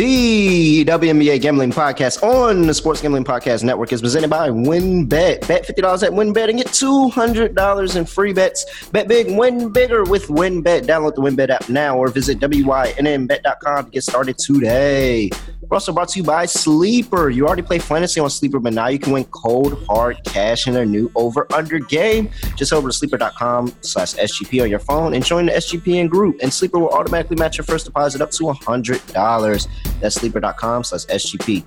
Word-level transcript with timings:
The 0.00 0.82
WNBA 0.86 1.42
Gambling 1.42 1.72
Podcast 1.72 2.22
on 2.22 2.66
the 2.66 2.72
Sports 2.72 3.02
Gambling 3.02 3.24
Podcast 3.24 3.64
Network 3.64 3.92
is 3.92 4.00
presented 4.00 4.30
by 4.30 4.48
WynnBET. 4.48 5.46
Bet 5.46 5.62
$50 5.62 6.02
at 6.02 6.10
WynnBET 6.10 6.48
and 6.48 6.56
get 6.56 6.68
$200 6.68 7.96
in 7.96 8.06
free 8.06 8.32
bets. 8.32 8.88
Bet 8.92 9.08
big, 9.08 9.36
win 9.36 9.70
bigger 9.70 10.04
with 10.04 10.28
WynnBET. 10.28 10.86
Download 10.86 11.14
the 11.14 11.20
WynnBET 11.20 11.50
app 11.50 11.68
now 11.68 11.98
or 11.98 12.08
visit 12.08 12.38
WYNNBet.com 12.38 13.84
to 13.84 13.90
get 13.90 14.02
started 14.02 14.38
today. 14.38 15.28
We're 15.70 15.76
also 15.76 15.92
brought 15.92 16.08
to 16.10 16.18
you 16.18 16.24
by 16.24 16.46
Sleeper. 16.46 17.30
You 17.30 17.46
already 17.46 17.62
play 17.62 17.78
fantasy 17.78 18.18
on 18.18 18.28
Sleeper, 18.28 18.58
but 18.58 18.72
now 18.72 18.88
you 18.88 18.98
can 18.98 19.12
win 19.12 19.24
cold, 19.26 19.84
hard 19.86 20.18
cash 20.24 20.66
in 20.66 20.74
their 20.74 20.84
new 20.84 21.12
over-under 21.14 21.78
game. 21.78 22.28
Just 22.56 22.72
over 22.72 22.88
to 22.88 22.92
sleeper.com 22.92 23.72
slash 23.80 24.14
SGP 24.14 24.64
on 24.64 24.68
your 24.68 24.80
phone 24.80 25.14
and 25.14 25.24
join 25.24 25.46
the 25.46 25.52
SGPN 25.52 26.08
group. 26.08 26.40
And 26.42 26.52
Sleeper 26.52 26.80
will 26.80 26.90
automatically 26.90 27.36
match 27.36 27.56
your 27.56 27.64
first 27.64 27.84
deposit 27.84 28.20
up 28.20 28.32
to 28.32 28.44
$100. 28.44 29.68
That's 30.00 30.16
sleeper.com 30.16 30.82
slash 30.82 31.06
SGP. 31.06 31.64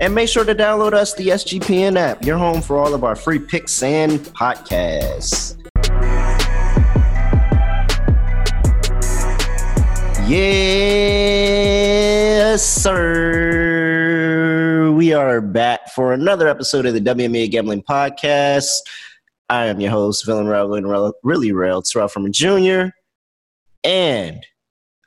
And 0.00 0.14
make 0.14 0.30
sure 0.30 0.44
to 0.44 0.54
download 0.54 0.94
us, 0.94 1.12
the 1.14 1.28
SGPN 1.28 1.96
app, 1.98 2.24
your 2.24 2.38
home 2.38 2.62
for 2.62 2.78
all 2.78 2.94
of 2.94 3.04
our 3.04 3.14
free 3.14 3.38
picks 3.38 3.82
and 3.82 4.20
podcasts. 4.20 5.60
Yes, 12.54 12.82
sir. 12.84 14.12
We 14.92 15.12
are 15.12 15.40
back 15.40 15.90
for 15.90 16.12
another 16.12 16.46
episode 16.46 16.86
of 16.86 16.94
the 16.94 17.00
WNBA 17.00 17.50
Gambling 17.50 17.82
Podcast. 17.82 18.78
I 19.48 19.66
am 19.66 19.80
your 19.80 19.90
host, 19.90 20.24
Villain 20.24 20.46
and 20.46 21.12
Really 21.24 21.50
Real, 21.50 21.82
Terrell 21.82 22.06
Furman 22.06 22.32
Jr. 22.32 22.90
And 23.82 24.46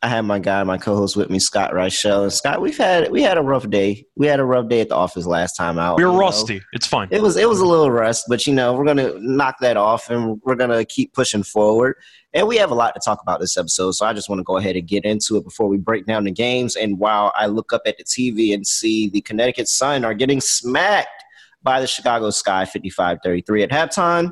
I 0.04 0.10
have 0.10 0.26
my 0.26 0.38
guy, 0.38 0.64
my 0.64 0.78
co-host 0.78 1.16
with 1.16 1.30
me, 1.30 1.40
Scott 1.40 1.72
Reichel. 1.72 2.24
And 2.24 2.32
Scott, 2.32 2.62
we've 2.62 2.78
had 2.78 3.10
we 3.10 3.24
had 3.24 3.38
a 3.38 3.42
rough 3.42 3.68
day. 3.70 4.06
We 4.16 4.28
had 4.28 4.40
a 4.40 4.46
rough 4.46 4.70
day 4.70 4.82
at 4.82 4.90
the 4.90 4.96
office 4.96 5.26
last 5.26 5.56
time 5.56 5.80
out. 5.80 5.98
We 5.98 6.06
were 6.06 6.12
rusty. 6.12 6.56
Know. 6.56 6.66
It's 6.74 6.86
fine. 6.86 7.08
It 7.10 7.22
was 7.22 7.36
it 7.36 7.50
was 7.50 7.60
a 7.60 7.66
little 7.66 7.90
rust, 7.90 8.26
but 8.28 8.46
you 8.46 8.54
know 8.54 8.74
we're 8.74 8.86
gonna 8.86 9.14
knock 9.20 9.56
that 9.62 9.76
off 9.76 10.10
and 10.10 10.40
we're 10.44 10.56
gonna 10.56 10.86
keep 10.86 11.14
pushing 11.14 11.42
forward. 11.42 11.96
And 12.34 12.48
we 12.48 12.58
have 12.58 12.70
a 12.70 12.76
lot 12.76 12.94
to 12.94 13.02
talk 13.04 13.22
about 13.22 13.40
this 13.40 13.58
episode, 13.58 13.94
so 13.94 14.06
I 14.06 14.14
just 14.14 14.30
want 14.30 14.40
to 14.40 14.44
go 14.44 14.58
ahead 14.58 14.76
and 14.76 14.88
get 14.88 15.04
into 15.04 15.38
it 15.38 15.44
before 15.44 15.68
we 15.68 15.78
break 15.78 16.06
down 16.06 16.26
the 16.26 16.32
games. 16.32 16.76
And 16.76 17.00
while 17.00 17.32
I 17.36 17.48
look 17.48 17.74
up 17.74 17.82
at 17.88 17.98
the 17.98 18.04
TV 18.04 18.54
and 18.54 18.68
see 18.68 19.10
the 19.10 19.22
Connecticut 19.22 19.68
Sun 19.68 20.06
are 20.06 20.14
getting 20.14 20.42
smacked 20.42 21.24
by 21.64 21.82
the 21.82 21.88
Chicago 21.88 22.30
Sky, 22.30 22.66
55-33 22.66 23.64
at 23.64 23.72
halftime. 23.72 24.32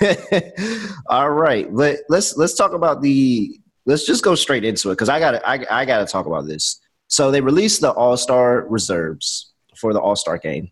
All 1.08 1.30
right, 1.30 1.72
Let, 1.72 2.00
let's 2.08 2.36
let's 2.36 2.54
talk 2.54 2.72
about 2.72 3.00
the 3.00 3.60
let's 3.88 4.04
just 4.04 4.22
go 4.22 4.34
straight 4.34 4.64
into 4.64 4.90
it 4.90 4.92
because 4.92 5.08
I 5.08 5.18
got 5.18 5.34
I, 5.46 5.64
I 5.70 5.84
got 5.84 5.98
to 5.98 6.06
talk 6.06 6.26
about 6.26 6.46
this. 6.46 6.80
So 7.08 7.30
they 7.30 7.40
released 7.40 7.80
the 7.80 7.90
All 7.90 8.16
Star 8.16 8.66
reserves 8.68 9.52
for 9.76 9.92
the 9.92 10.00
All 10.00 10.14
Star 10.14 10.38
game, 10.38 10.70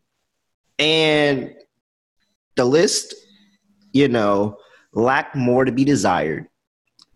and 0.78 1.52
the 2.54 2.64
list, 2.64 3.14
you 3.92 4.06
know, 4.06 4.58
lacked 4.92 5.34
more 5.34 5.64
to 5.64 5.72
be 5.72 5.84
desired 5.84 6.46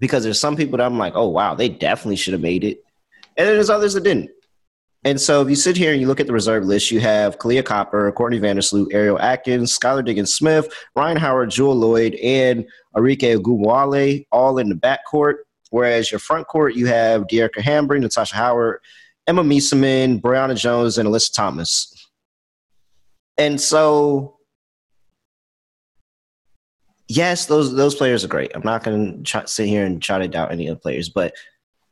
because 0.00 0.24
there's 0.24 0.40
some 0.40 0.56
people 0.56 0.78
that 0.78 0.86
I'm 0.86 0.98
like, 0.98 1.12
oh 1.14 1.28
wow, 1.28 1.54
they 1.54 1.68
definitely 1.68 2.16
should 2.16 2.32
have 2.32 2.40
made 2.40 2.64
it, 2.64 2.82
and 3.36 3.46
then 3.46 3.54
there's 3.54 3.70
others 3.70 3.92
that 3.92 4.02
didn't. 4.02 4.30
And 5.04 5.18
so 5.18 5.40
if 5.40 5.48
you 5.48 5.56
sit 5.56 5.78
here 5.78 5.92
and 5.92 6.00
you 6.00 6.06
look 6.06 6.20
at 6.20 6.26
the 6.26 6.32
reserve 6.32 6.64
list, 6.64 6.90
you 6.90 7.00
have 7.00 7.38
Kahleah 7.38 7.64
Copper, 7.64 8.12
Courtney 8.12 8.38
Vandersloot, 8.38 8.92
Ariel 8.92 9.18
Atkins, 9.18 9.78
Skylar 9.78 10.04
Diggins 10.04 10.34
Smith, 10.34 10.70
Rhyne 10.94 11.16
Howard, 11.16 11.50
Jewell 11.50 11.74
Loyd, 11.74 12.22
and 12.22 12.66
Arike 12.94 13.38
Ogunbowale 13.38 14.26
all 14.30 14.58
in 14.58 14.68
the 14.68 14.74
backcourt. 14.74 15.36
Whereas 15.70 16.10
your 16.10 16.18
front 16.18 16.46
court, 16.48 16.74
you 16.74 16.86
have 16.86 17.26
Dearica 17.26 17.60
Hamby, 17.60 17.98
Natasha 17.98 18.34
Howard, 18.36 18.80
Emma 19.26 19.42
Meesseman, 19.42 20.20
Brionna 20.20 20.56
Jones, 20.56 20.98
and 20.98 21.08
Alyssa 21.08 21.34
Thomas. 21.34 21.94
And 23.38 23.60
so, 23.60 24.36
yes, 27.08 27.46
those 27.46 27.74
those 27.74 27.94
players 27.94 28.24
are 28.24 28.28
great. 28.28 28.50
I'm 28.54 28.62
not 28.62 28.82
going 28.82 29.22
to 29.22 29.46
sit 29.46 29.68
here 29.68 29.84
and 29.84 30.02
try 30.02 30.18
to 30.18 30.28
doubt 30.28 30.52
any 30.52 30.66
of 30.66 30.76
the 30.76 30.80
players, 30.80 31.08
but 31.08 31.34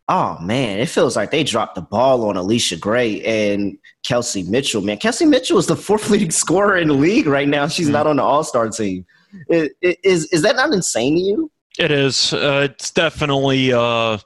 oh 0.09 0.39
man, 0.41 0.79
it 0.79 0.89
feels 0.89 1.17
like 1.17 1.31
they 1.31 1.45
dropped 1.45 1.75
the 1.75 1.83
ball 1.83 2.29
on 2.29 2.35
Allisha 2.37 2.81
Gray 2.81 3.23
and 3.23 3.79
Kelsey 4.05 4.43
Mitchell. 4.43 4.83
Man, 4.83 4.99
Kelsey 4.99 5.27
Mitchell 5.27 5.59
is 5.59 5.67
the 5.67 5.77
fourth 5.87 6.11
leading 6.11 6.31
scorer 6.31 6.77
in 6.77 6.89
the 6.89 6.95
league 6.95 7.27
right 7.27 7.49
now. 7.49 7.69
She's 7.69 7.89
mm. 7.89 7.93
not 7.93 8.07
on 8.07 8.17
the 8.17 8.23
All 8.23 8.45
Star 8.45 8.69
team. 8.69 9.07
Is 9.49 10.27
is 10.33 10.43
that 10.43 10.57
not 10.57 10.73
insane 10.73 11.15
to 11.17 11.21
you? 11.21 11.51
It 11.79 11.91
is. 11.93 12.33
Uh, 12.33 12.69
it's 12.71 12.91
definitely 12.91 13.73
uh, 13.73 14.19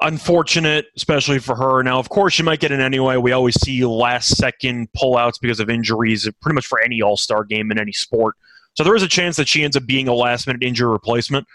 unfortunate, 0.00 0.86
especially 0.96 1.38
for 1.38 1.54
her. 1.54 1.82
Now, 1.82 1.98
of 1.98 2.08
course, 2.08 2.32
she 2.34 2.42
might 2.42 2.60
get 2.60 2.72
in 2.72 2.80
anyway. 2.80 3.16
We 3.16 3.32
always 3.32 3.60
see 3.60 3.84
last 3.84 4.36
second 4.36 4.88
pullouts 4.96 5.40
because 5.40 5.60
of 5.60 5.68
injuries, 5.68 6.28
pretty 6.40 6.54
much 6.54 6.66
for 6.66 6.80
any 6.80 7.02
All 7.02 7.16
Star 7.16 7.44
game 7.44 7.70
in 7.70 7.78
any 7.78 7.92
sport. 7.92 8.36
So 8.74 8.84
there 8.84 8.94
is 8.96 9.02
a 9.02 9.08
chance 9.08 9.36
that 9.36 9.48
she 9.48 9.64
ends 9.64 9.76
up 9.76 9.86
being 9.86 10.08
a 10.08 10.14
last 10.14 10.46
minute 10.46 10.62
injury 10.62 10.90
replacement, 10.90 11.46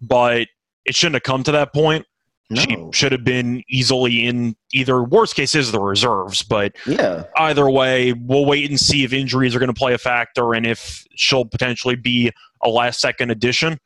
but 0.00 0.48
it 0.84 0.94
shouldn't 0.94 1.16
have 1.16 1.22
come 1.22 1.44
to 1.44 1.52
that 1.52 1.72
point. 1.72 2.06
No. 2.52 2.62
She 2.62 2.76
should 2.92 3.12
have 3.12 3.22
been 3.22 3.62
easily 3.68 4.26
in 4.26 4.56
either 4.72 5.04
worst 5.04 5.36
case 5.36 5.54
is 5.54 5.70
the 5.70 5.78
reserves, 5.78 6.42
but 6.42 6.74
yeah. 6.84 7.24
either 7.36 7.70
way, 7.70 8.12
we'll 8.12 8.44
wait 8.44 8.68
and 8.68 8.80
see 8.80 9.04
if 9.04 9.12
injuries 9.12 9.54
are 9.54 9.60
going 9.60 9.72
to 9.72 9.78
play 9.78 9.94
a 9.94 9.98
factor 9.98 10.54
and 10.54 10.66
if 10.66 11.06
she'll 11.14 11.44
potentially 11.44 11.94
be 11.94 12.32
a 12.62 12.68
last 12.68 13.00
second 13.00 13.30
addition 13.30 13.78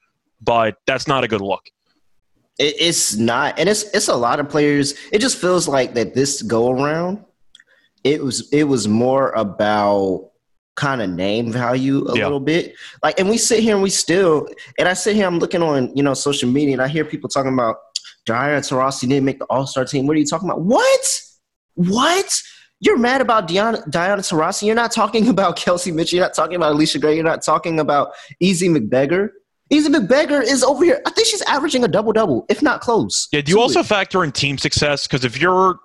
but 0.44 0.76
that's 0.86 1.06
not 1.06 1.24
a 1.24 1.28
good 1.28 1.40
look. 1.40 1.62
it's 2.58 3.16
not, 3.16 3.58
and 3.58 3.68
it's 3.68 3.82
it's 3.94 4.08
a 4.08 4.16
lot 4.16 4.38
of 4.40 4.48
players. 4.48 4.94
It 5.12 5.20
just 5.20 5.38
feels 5.38 5.66
like 5.66 5.94
that 5.94 6.14
this 6.14 6.42
go 6.42 6.70
around, 6.70 7.24
it 8.04 8.22
was 8.22 8.48
it 8.52 8.64
was 8.64 8.86
more 8.86 9.30
about 9.32 10.30
kind 10.76 11.00
of 11.00 11.10
name 11.10 11.52
value 11.52 12.06
a 12.08 12.16
yeah. 12.16 12.24
little 12.24 12.40
bit. 12.40 12.74
Like, 13.02 13.18
and 13.18 13.28
we 13.28 13.38
sit 13.38 13.60
here 13.60 13.74
and 13.74 13.82
we 13.82 13.90
still, 13.90 14.48
and 14.78 14.88
I 14.88 14.94
sit 14.94 15.14
here, 15.16 15.26
I'm 15.26 15.38
looking 15.38 15.62
on 15.62 15.94
you 15.96 16.02
know 16.02 16.14
social 16.14 16.48
media, 16.48 16.74
and 16.74 16.82
I 16.82 16.88
hear 16.88 17.04
people 17.04 17.28
talking 17.28 17.52
about 17.52 17.76
Diana 18.26 18.60
Taurasi 18.60 19.08
didn't 19.08 19.24
make 19.24 19.38
the 19.38 19.46
All 19.46 19.66
Star 19.66 19.84
team. 19.84 20.06
What 20.06 20.16
are 20.16 20.20
you 20.20 20.26
talking 20.26 20.48
about? 20.48 20.62
What? 20.62 21.20
What? 21.74 22.42
You're 22.80 22.98
mad 22.98 23.20
about 23.20 23.48
Diana, 23.48 23.82
Diana 23.88 24.20
Taurasi. 24.20 24.66
You're 24.66 24.74
not 24.74 24.92
talking 24.92 25.28
about 25.34 25.56
Kelsey 25.56 25.92
Mitchell. 25.92 26.18
You're 26.18 26.26
not 26.26 26.34
talking 26.34 26.56
about 26.56 26.76
Allisha 26.76 27.00
Gray. 27.00 27.14
You're 27.14 27.24
not 27.24 27.42
talking 27.42 27.80
about 27.80 28.12
Ezi 28.42 28.68
Magbegor. 28.68 29.30
Ezi 29.72 29.86
Magbegor 29.86 30.42
is 30.42 30.62
over 30.62 30.84
here. 30.84 31.00
I 31.06 31.10
think 31.10 31.26
she's 31.26 31.42
averaging 31.42 31.84
a 31.84 31.88
double 31.88 32.12
double, 32.12 32.44
if 32.48 32.62
not 32.62 32.80
close. 32.80 33.28
Yeah. 33.32 33.40
Do 33.40 33.52
you 33.52 33.60
also 33.60 33.80
it. 33.80 33.86
factor 33.86 34.22
in 34.22 34.32
team 34.32 34.58
success? 34.58 35.06
Because 35.06 35.24
if 35.24 35.40
you're 35.40 35.78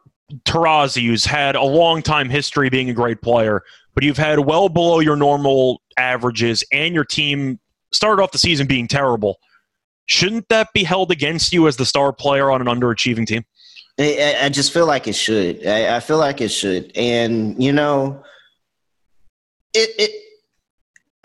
Taurasi, 0.46 1.06
who's 1.08 1.26
had 1.26 1.56
a 1.56 1.64
long 1.64 2.02
time 2.02 2.30
history 2.30 2.70
being 2.70 2.90
a 2.90 2.94
great 2.94 3.22
player, 3.22 3.64
but 3.96 4.04
you've 4.04 4.18
had 4.18 4.40
well 4.40 4.70
below 4.70 5.00
your 5.00 5.16
normal 5.16 5.82
averages, 5.98 6.64
and 6.72 6.94
your 6.94 7.06
team 7.06 7.60
started 7.92 8.22
off 8.22 8.32
the 8.32 8.38
season 8.38 8.68
being 8.68 8.88
terrible, 8.88 9.40
shouldn't 10.06 10.48
that 10.50 10.68
be 10.74 10.84
held 10.84 11.12
against 11.12 11.54
you 11.54 11.68
as 11.68 11.78
the 11.78 11.86
star 11.86 12.14
player 12.14 12.52
on 12.52 12.62
an 12.62 12.68
underachieving 12.68 13.26
team? 13.26 13.46
I, 13.98 14.38
I 14.44 14.50
just 14.50 14.72
feel 14.72 14.86
like 14.86 15.08
it 15.08 15.16
should. 15.16 15.66
I, 15.66 15.98
I 15.98 16.00
feel 16.00 16.18
like 16.18 16.42
it 16.42 16.50
should, 16.50 16.92
and 16.96 17.62
you 17.62 17.72
know, 17.72 18.24
it, 19.74 19.90
it 19.98 20.29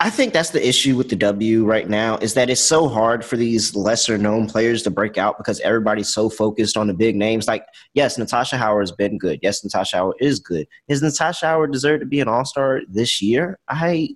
I 0.01 0.09
think 0.09 0.33
that's 0.33 0.49
the 0.49 0.67
issue 0.67 0.97
with 0.97 1.07
the 1.07 1.15
W 1.15 1.63
right 1.63 1.87
now 1.87 2.17
is 2.17 2.33
that 2.33 2.49
it's 2.49 2.59
so 2.59 2.89
hard 2.89 3.23
for 3.23 3.37
these 3.37 3.75
lesser 3.75 4.17
known 4.17 4.45
players 4.45 4.83
to 4.83 4.91
break 4.91 5.17
out 5.17 5.37
because 5.37 5.61
everybody's 5.61 6.09
so 6.09 6.29
focused 6.29 6.75
on 6.75 6.87
the 6.87 6.93
big 6.93 7.15
names. 7.15 7.47
Like, 7.47 7.65
yes, 7.93 8.17
Natasha 8.17 8.57
Howard 8.57 8.81
has 8.81 8.91
been 8.91 9.17
good. 9.17 9.39
Yes, 9.41 9.63
Natasha 9.63 9.95
Howard 9.97 10.17
is 10.19 10.39
good. 10.39 10.67
Is 10.89 11.01
Natasha 11.01 11.45
Howard 11.45 11.71
deserve 11.71 12.01
to 12.01 12.05
be 12.05 12.19
an 12.19 12.27
All 12.27 12.43
Star 12.43 12.81
this 12.89 13.21
year? 13.21 13.57
I 13.69 14.09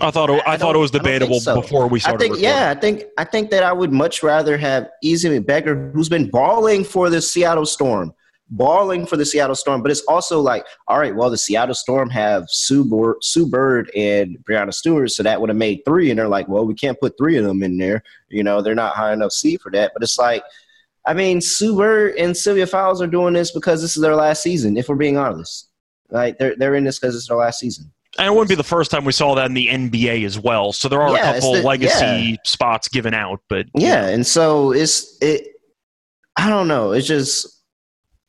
I 0.00 0.10
thought 0.10 0.30
it, 0.30 0.42
I, 0.46 0.54
I 0.54 0.56
thought 0.56 0.76
it 0.76 0.78
was 0.78 0.92
debatable 0.92 1.40
so. 1.40 1.60
before 1.60 1.88
we 1.88 2.00
started. 2.00 2.24
I 2.24 2.28
think, 2.28 2.40
yeah, 2.40 2.70
I 2.70 2.80
think 2.80 3.04
I 3.18 3.24
think 3.24 3.50
that 3.50 3.62
I 3.62 3.72
would 3.72 3.92
much 3.92 4.22
rather 4.22 4.56
have 4.56 4.88
Ezi 5.04 5.44
Magbegor, 5.44 5.92
who's 5.92 6.08
been 6.08 6.30
balling 6.30 6.84
for 6.84 7.10
the 7.10 7.20
Seattle 7.20 7.66
Storm, 7.66 8.14
balling 8.50 9.06
for 9.06 9.16
the 9.16 9.26
Seattle 9.26 9.54
Storm, 9.54 9.82
but 9.82 9.90
it's 9.90 10.00
also 10.02 10.40
like, 10.40 10.66
all 10.86 10.98
right, 10.98 11.14
well, 11.14 11.30
the 11.30 11.38
Seattle 11.38 11.74
Storm 11.74 12.08
have 12.10 12.44
Sue, 12.48 12.84
Bor- 12.84 13.18
Sue 13.20 13.46
Bird 13.46 13.90
and 13.94 14.38
Breanna 14.48 14.72
Stewart, 14.72 15.10
so 15.10 15.22
that 15.22 15.40
would 15.40 15.50
have 15.50 15.56
made 15.56 15.82
three. 15.84 16.10
And 16.10 16.18
they're 16.18 16.28
like, 16.28 16.48
well, 16.48 16.66
we 16.66 16.74
can't 16.74 16.98
put 17.00 17.16
three 17.18 17.36
of 17.36 17.44
them 17.44 17.62
in 17.62 17.76
there. 17.76 18.02
You 18.28 18.42
know, 18.42 18.62
they're 18.62 18.74
not 18.74 18.94
high 18.94 19.12
enough 19.12 19.32
seed 19.32 19.60
for 19.60 19.70
that. 19.72 19.92
But 19.94 20.02
it's 20.02 20.18
like, 20.18 20.42
I 21.06 21.14
mean, 21.14 21.40
Sue 21.40 21.76
Bird 21.76 22.14
and 22.16 22.36
Sylvia 22.36 22.66
Fowles 22.66 23.02
are 23.02 23.06
doing 23.06 23.34
this 23.34 23.50
because 23.50 23.82
this 23.82 23.96
is 23.96 24.02
their 24.02 24.16
last 24.16 24.42
season, 24.42 24.76
if 24.76 24.88
we're 24.88 24.96
being 24.96 25.16
honest. 25.16 25.68
Like, 26.10 26.38
they're, 26.38 26.56
they're 26.56 26.74
in 26.74 26.84
this 26.84 26.98
because 26.98 27.14
it's 27.14 27.28
their 27.28 27.36
last 27.36 27.60
season. 27.60 27.92
And 28.18 28.26
it 28.26 28.30
wouldn't 28.30 28.48
be 28.48 28.54
the 28.54 28.64
first 28.64 28.90
time 28.90 29.04
we 29.04 29.12
saw 29.12 29.34
that 29.34 29.46
in 29.46 29.54
the 29.54 29.68
NBA 29.68 30.24
as 30.24 30.38
well. 30.38 30.72
So 30.72 30.88
there 30.88 31.02
are 31.02 31.14
yeah, 31.14 31.30
a 31.30 31.34
couple 31.34 31.52
the, 31.52 31.62
legacy 31.62 32.04
yeah. 32.04 32.36
spots 32.44 32.88
given 32.88 33.14
out, 33.14 33.40
but 33.48 33.66
yeah, 33.74 34.00
know. 34.00 34.08
and 34.08 34.26
so 34.26 34.72
it's 34.72 35.18
it. 35.20 35.46
I 36.36 36.48
don't 36.48 36.66
know. 36.68 36.92
It's 36.92 37.06
just 37.06 37.57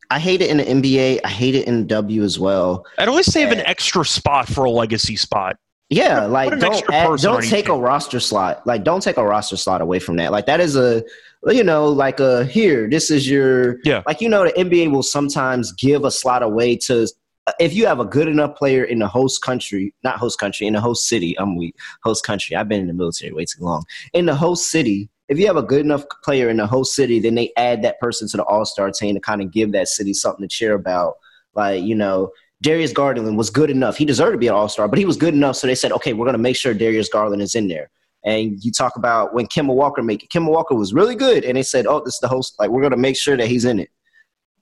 I 0.10 0.20
hate 0.20 0.42
it 0.42 0.50
in 0.50 0.58
the 0.58 0.64
NBA. 0.64 1.20
I 1.24 1.30
hate 1.30 1.56
it 1.56 1.68
in 1.68 1.86
W 1.88 2.24
as 2.24 2.40
well. 2.40 2.86
I'd 2.98 3.08
always 3.08 3.32
save 3.32 3.52
an 3.52 3.60
extra 3.60 4.04
spot 4.04 4.48
for 4.48 4.66
a 4.66 4.72
legacy 4.72 5.16
spot. 5.16 5.58
Yeah, 5.90 6.26
like 6.26 6.60
don't 6.60 6.84
add, 6.92 7.20
don't 7.20 7.44
take 7.44 7.68
a 7.68 7.74
roster 7.74 8.20
slot. 8.20 8.66
Like 8.66 8.84
don't 8.84 9.02
take 9.02 9.18
a 9.18 9.24
roster 9.24 9.58
slot 9.58 9.82
away 9.82 10.00
from 10.00 10.18
that. 10.18 10.32
Like 10.32 10.46
that 10.46 10.60
is 10.60 10.76
a 10.76 11.04
you 11.48 11.64
know 11.64 11.88
like 11.88 12.20
a 12.20 12.46
here. 12.46 12.88
This 12.88 13.10
is 13.10 13.30
your 13.30 13.80
yeah. 13.84 14.04
Like 14.06 14.22
you 14.22 14.30
know 14.30 14.44
the 14.44 14.52
NBA 14.52 14.92
will 14.92 15.04
sometimes 15.04 15.72
give 15.74 16.06
a 16.06 16.12
slot 16.12 16.44
away 16.44 16.76
to 16.78 17.08
uh, 17.48 17.54
if 17.60 17.74
you 17.74 17.88
have 17.88 18.00
a 18.00 18.06
good 18.06 18.28
enough 18.28 18.56
player 18.56 18.84
in 18.84 19.00
the 19.00 19.08
host 19.08 19.42
country, 19.42 19.94
not 20.04 20.18
host 20.18 20.38
country, 20.40 20.68
in 20.68 20.74
the 20.74 20.82
host 20.82 21.08
city. 21.08 21.38
I'm 21.40 21.56
weak. 21.56 21.76
Host 22.04 22.24
country. 22.24 22.56
I've 22.56 22.70
been 22.70 22.82
in 22.82 22.88
the 22.88 22.94
military 22.94 23.32
way 23.32 23.46
too 23.46 23.64
long. 23.64 23.84
In 24.14 24.28
the 24.28 24.36
host 24.36 24.70
city, 24.70 25.10
if 25.30 25.40
you 25.40 25.48
have 25.48 25.58
a 25.58 25.64
good 25.64 25.86
enough 25.86 26.04
player 26.24 26.50
in 26.50 26.58
the 26.58 26.68
host 26.68 26.96
city, 26.96 27.20
then 27.20 27.36
they 27.36 27.52
add 27.56 27.84
that 27.84 28.00
person 28.00 28.28
to 28.30 28.38
the 28.38 28.44
All 28.44 28.66
Star 28.66 28.92
team 28.92 29.16
to 29.16 29.22
kind 29.22 29.42
of 29.42 29.52
give 29.52 29.72
that 29.72 29.88
city 29.88 30.14
something 30.14 30.48
to 30.48 30.54
cheer 30.54 30.74
about. 30.74 31.16
Like 31.56 31.84
you 31.84 31.96
know, 31.96 32.31
Darius 32.62 32.92
Garland 32.92 33.38
was 33.38 33.50
good 33.50 33.70
enough. 33.70 33.96
He 33.96 34.06
deserved 34.06 34.34
to 34.34 34.38
be 34.38 34.48
an 34.48 34.56
All 34.56 34.68
Star, 34.68 34.88
but 34.88 35.00
he 35.00 35.06
was 35.06 35.18
good 35.18 35.34
enough. 35.34 35.56
So 35.56 35.68
they 35.68 35.76
said, 35.76 35.92
okay, 35.94 36.14
we're 36.14 36.26
going 36.26 36.34
to 36.34 36.40
make 36.40 36.56
sure 36.56 36.74
Darius 36.74 37.10
Garland 37.10 37.42
is 37.42 37.56
in 37.56 37.68
there. 37.68 37.90
And 38.26 38.62
you 38.64 38.72
talk 38.72 38.98
about 38.98 39.34
when 39.34 39.48
Kemba 39.48 39.74
Walker 39.74 40.04
made 40.04 40.24
it. 40.24 40.30
Kemba 40.30 40.52
Walker 40.52 40.76
was 40.76 40.94
really 40.94 41.16
good, 41.16 41.46
and 41.46 41.56
they 41.56 41.64
said, 41.64 41.88
oh, 41.88 42.02
this 42.04 42.16
is 42.16 42.20
the 42.20 42.28
host. 42.28 42.56
Like 42.60 42.70
we're 42.70 42.81
going 42.81 42.92
to 42.92 42.98
make 42.98 43.16
sure 43.16 43.38
that 43.38 43.48
he's 43.48 43.66
in 43.66 43.80
it. 43.80 43.90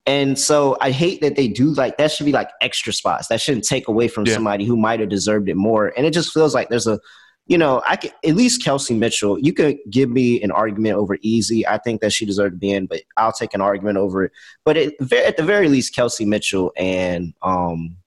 And 0.05 0.39
so 0.39 0.77
I 0.79 0.91
hate 0.91 1.19
that 1.21 1.35
they 1.35 1.49
do 1.49 1.73
like 1.73 1.97
that 1.97 2.11
should 2.11 2.25
be 2.25 2.31
like 2.31 2.49
extra 2.61 2.93
spots. 2.93 3.27
That 3.27 3.41
shouldn't 3.41 3.65
take 3.65 3.89
away 3.89 4.07
from 4.07 4.25
yeah. 4.25 4.35
somebody 4.35 4.63
who 4.63 4.77
might 4.77 5.01
have 5.01 5.09
deserved 5.09 5.49
it 5.49 5.55
more. 5.55 5.91
And 5.97 6.05
it 6.05 6.13
just 6.13 6.31
feels 6.31 6.55
like 6.55 6.69
there's 6.69 6.87
a 6.87 6.97
you 7.47 7.57
know, 7.57 7.81
I 7.87 7.95
can 7.95 8.11
at 8.25 8.35
least 8.35 8.63
Kelsey 8.63 8.93
Mitchell. 8.93 9.39
You 9.39 9.53
could 9.53 9.77
give 9.89 10.09
me 10.09 10.41
an 10.41 10.51
argument 10.51 10.95
over 10.95 11.17
Ezi. 11.17 11.63
I 11.67 11.77
think 11.77 12.01
that 12.01 12.11
she 12.11 12.25
deserved 12.25 12.55
to 12.55 12.57
be 12.57 12.71
in, 12.71 12.85
but 12.85 13.01
I'll 13.15 13.31
take 13.31 13.53
an 13.53 13.61
argument 13.61 13.97
over 13.97 14.25
it. 14.25 14.31
But 14.65 14.77
it, 14.77 15.11
at 15.13 15.37
the 15.37 15.43
very 15.43 15.69
least, 15.69 15.95
Kelsey 15.95 16.25
Mitchell 16.25 16.73
and 16.75 17.33
um, 17.41 17.97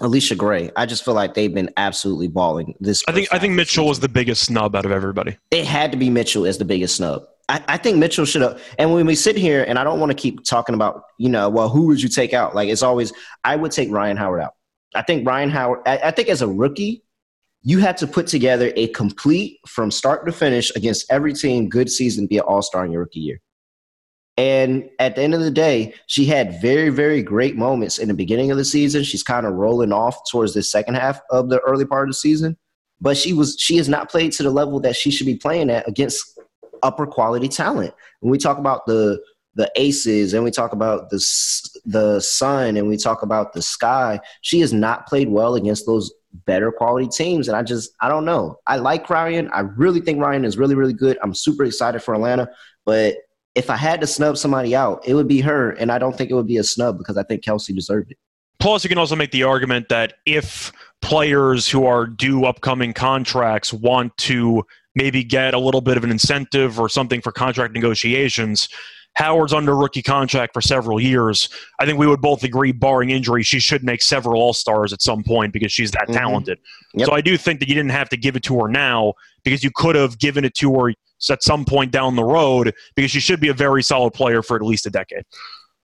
Allisha 0.00 0.36
Gray. 0.36 0.70
I 0.76 0.86
just 0.86 1.04
feel 1.04 1.14
like 1.14 1.34
they've 1.34 1.52
been 1.52 1.70
absolutely 1.76 2.28
balling 2.28 2.74
this. 2.80 3.02
I 3.06 3.12
think 3.12 3.28
I 3.32 3.38
think 3.38 3.54
Mitchell 3.54 3.86
was 3.86 4.00
the 4.00 4.08
biggest 4.08 4.44
snub 4.44 4.74
out 4.74 4.86
of 4.86 4.92
everybody. 4.92 5.36
It 5.50 5.66
had 5.66 5.92
to 5.92 5.98
be 5.98 6.08
Mitchell 6.08 6.46
as 6.46 6.58
the 6.58 6.64
biggest 6.64 6.96
snub. 6.96 7.24
I, 7.48 7.62
I 7.68 7.76
think 7.76 7.98
Mitchell 7.98 8.24
should 8.24 8.42
have. 8.42 8.62
And 8.78 8.94
when 8.94 9.04
we 9.04 9.14
sit 9.14 9.36
here, 9.36 9.64
and 9.64 9.78
I 9.78 9.84
don't 9.84 10.00
want 10.00 10.10
to 10.10 10.16
keep 10.16 10.44
talking 10.44 10.74
about, 10.74 11.04
you 11.18 11.28
know, 11.28 11.50
well, 11.50 11.68
who 11.68 11.86
would 11.86 12.02
you 12.02 12.08
take 12.08 12.32
out? 12.32 12.54
Like 12.54 12.68
it's 12.68 12.82
always, 12.82 13.12
I 13.44 13.56
would 13.56 13.72
take 13.72 13.90
Rhyne 13.90 14.16
Howard 14.16 14.40
out. 14.40 14.54
I 14.94 15.02
think 15.02 15.26
Rhyne 15.26 15.50
Howard. 15.50 15.80
I, 15.86 15.98
I 16.04 16.10
think 16.12 16.28
as 16.28 16.40
a 16.40 16.48
rookie, 16.48 17.02
you 17.62 17.78
had 17.78 17.96
to 17.98 18.06
put 18.06 18.26
together 18.26 18.72
a 18.76 18.88
complete 18.88 19.58
from 19.66 19.90
start 19.90 20.26
to 20.26 20.32
finish 20.32 20.74
against 20.74 21.10
every 21.10 21.32
team 21.32 21.68
good 21.68 21.90
season, 21.90 22.26
be 22.26 22.38
an 22.38 22.44
all 22.44 22.62
star 22.62 22.84
in 22.84 22.92
your 22.92 23.02
rookie 23.02 23.20
year. 23.20 23.40
And 24.36 24.88
at 24.98 25.14
the 25.14 25.22
end 25.22 25.34
of 25.34 25.40
the 25.40 25.50
day, 25.50 25.94
she 26.06 26.24
had 26.24 26.60
very, 26.60 26.88
very 26.88 27.22
great 27.22 27.56
moments 27.56 27.98
in 27.98 28.08
the 28.08 28.14
beginning 28.14 28.50
of 28.50 28.56
the 28.56 28.64
season. 28.64 29.04
She's 29.04 29.22
kind 29.22 29.46
of 29.46 29.54
rolling 29.54 29.92
off 29.92 30.18
towards 30.30 30.54
the 30.54 30.62
second 30.62 30.94
half 30.94 31.20
of 31.30 31.50
the 31.50 31.60
early 31.60 31.84
part 31.84 32.08
of 32.08 32.10
the 32.10 32.18
season. 32.18 32.56
But 33.00 33.16
she 33.16 33.32
was 33.32 33.56
she 33.58 33.76
has 33.76 33.88
not 33.88 34.10
played 34.10 34.32
to 34.32 34.42
the 34.42 34.50
level 34.50 34.80
that 34.80 34.96
she 34.96 35.10
should 35.10 35.26
be 35.26 35.36
playing 35.36 35.70
at 35.70 35.86
against 35.88 36.40
upper 36.82 37.06
quality 37.06 37.48
talent. 37.48 37.94
When 38.20 38.30
we 38.30 38.38
talk 38.38 38.58
about 38.58 38.86
the 38.86 39.20
the 39.54 39.70
aces 39.76 40.32
and 40.32 40.42
we 40.44 40.50
talk 40.50 40.72
about 40.72 41.10
the 41.10 41.16
the 41.84 42.20
sun 42.20 42.76
and 42.76 42.88
we 42.88 42.96
talk 42.96 43.22
about 43.22 43.52
the 43.52 43.60
sky, 43.60 44.18
she 44.40 44.60
has 44.60 44.72
not 44.72 45.06
played 45.06 45.28
well 45.28 45.56
against 45.56 45.84
those 45.84 46.10
better 46.46 46.72
quality 46.72 47.08
teams. 47.08 47.48
And 47.48 47.56
I 47.56 47.62
just, 47.62 47.92
I 48.00 48.08
don't 48.08 48.24
know. 48.24 48.58
I 48.66 48.76
like 48.76 49.08
Rhyne. 49.08 49.50
I 49.52 49.60
really 49.60 50.00
think 50.00 50.20
Rhyne 50.20 50.44
is 50.44 50.56
really, 50.56 50.74
really 50.74 50.92
good. 50.92 51.18
I'm 51.22 51.34
super 51.34 51.64
excited 51.64 52.00
for 52.00 52.14
Atlanta. 52.14 52.50
But 52.84 53.16
if 53.54 53.70
I 53.70 53.76
had 53.76 54.00
to 54.00 54.06
snub 54.06 54.38
somebody 54.38 54.74
out, 54.74 55.06
it 55.06 55.14
would 55.14 55.28
be 55.28 55.40
her. 55.40 55.70
And 55.72 55.92
I 55.92 55.98
don't 55.98 56.16
think 56.16 56.30
it 56.30 56.34
would 56.34 56.46
be 56.46 56.56
a 56.56 56.64
snub 56.64 56.98
because 56.98 57.16
I 57.16 57.22
think 57.22 57.44
Kelsey 57.44 57.72
deserved 57.72 58.12
it. 58.12 58.18
Plus, 58.58 58.84
you 58.84 58.88
can 58.88 58.98
also 58.98 59.16
make 59.16 59.32
the 59.32 59.42
argument 59.42 59.88
that 59.88 60.14
if 60.24 60.72
players 61.00 61.68
who 61.68 61.84
are 61.84 62.06
due 62.06 62.44
upcoming 62.44 62.92
contracts 62.92 63.72
want 63.72 64.16
to 64.18 64.64
maybe 64.94 65.24
get 65.24 65.52
a 65.52 65.58
little 65.58 65.80
bit 65.80 65.96
of 65.96 66.04
an 66.04 66.10
incentive 66.10 66.78
or 66.78 66.88
something 66.88 67.20
for 67.20 67.32
contract 67.32 67.74
negotiations, 67.74 68.68
Howard's 69.14 69.52
under 69.52 69.76
rookie 69.76 70.02
contract 70.02 70.54
for 70.54 70.60
several 70.60 71.00
years. 71.00 71.48
I 71.78 71.86
think 71.86 71.98
we 71.98 72.06
would 72.06 72.20
both 72.20 72.44
agree, 72.44 72.72
barring 72.72 73.10
injury, 73.10 73.42
she 73.42 73.60
should 73.60 73.84
make 73.84 74.02
several 74.02 74.40
All 74.40 74.54
Stars 74.54 74.92
at 74.92 75.02
some 75.02 75.22
point 75.22 75.52
because 75.52 75.72
she's 75.72 75.90
that 75.92 76.04
mm-hmm. 76.04 76.14
talented. 76.14 76.58
Yep. 76.94 77.08
So 77.08 77.14
I 77.14 77.20
do 77.20 77.36
think 77.36 77.60
that 77.60 77.68
you 77.68 77.74
didn't 77.74 77.90
have 77.90 78.08
to 78.10 78.16
give 78.16 78.36
it 78.36 78.42
to 78.44 78.58
her 78.60 78.68
now 78.68 79.14
because 79.44 79.62
you 79.62 79.70
could 79.74 79.96
have 79.96 80.18
given 80.18 80.44
it 80.44 80.54
to 80.54 80.72
her 80.74 80.94
at 81.30 81.42
some 81.42 81.64
point 81.64 81.92
down 81.92 82.16
the 82.16 82.24
road 82.24 82.74
because 82.96 83.10
she 83.10 83.20
should 83.20 83.40
be 83.40 83.48
a 83.48 83.54
very 83.54 83.82
solid 83.82 84.12
player 84.12 84.42
for 84.42 84.56
at 84.56 84.62
least 84.62 84.86
a 84.86 84.90
decade. 84.90 85.24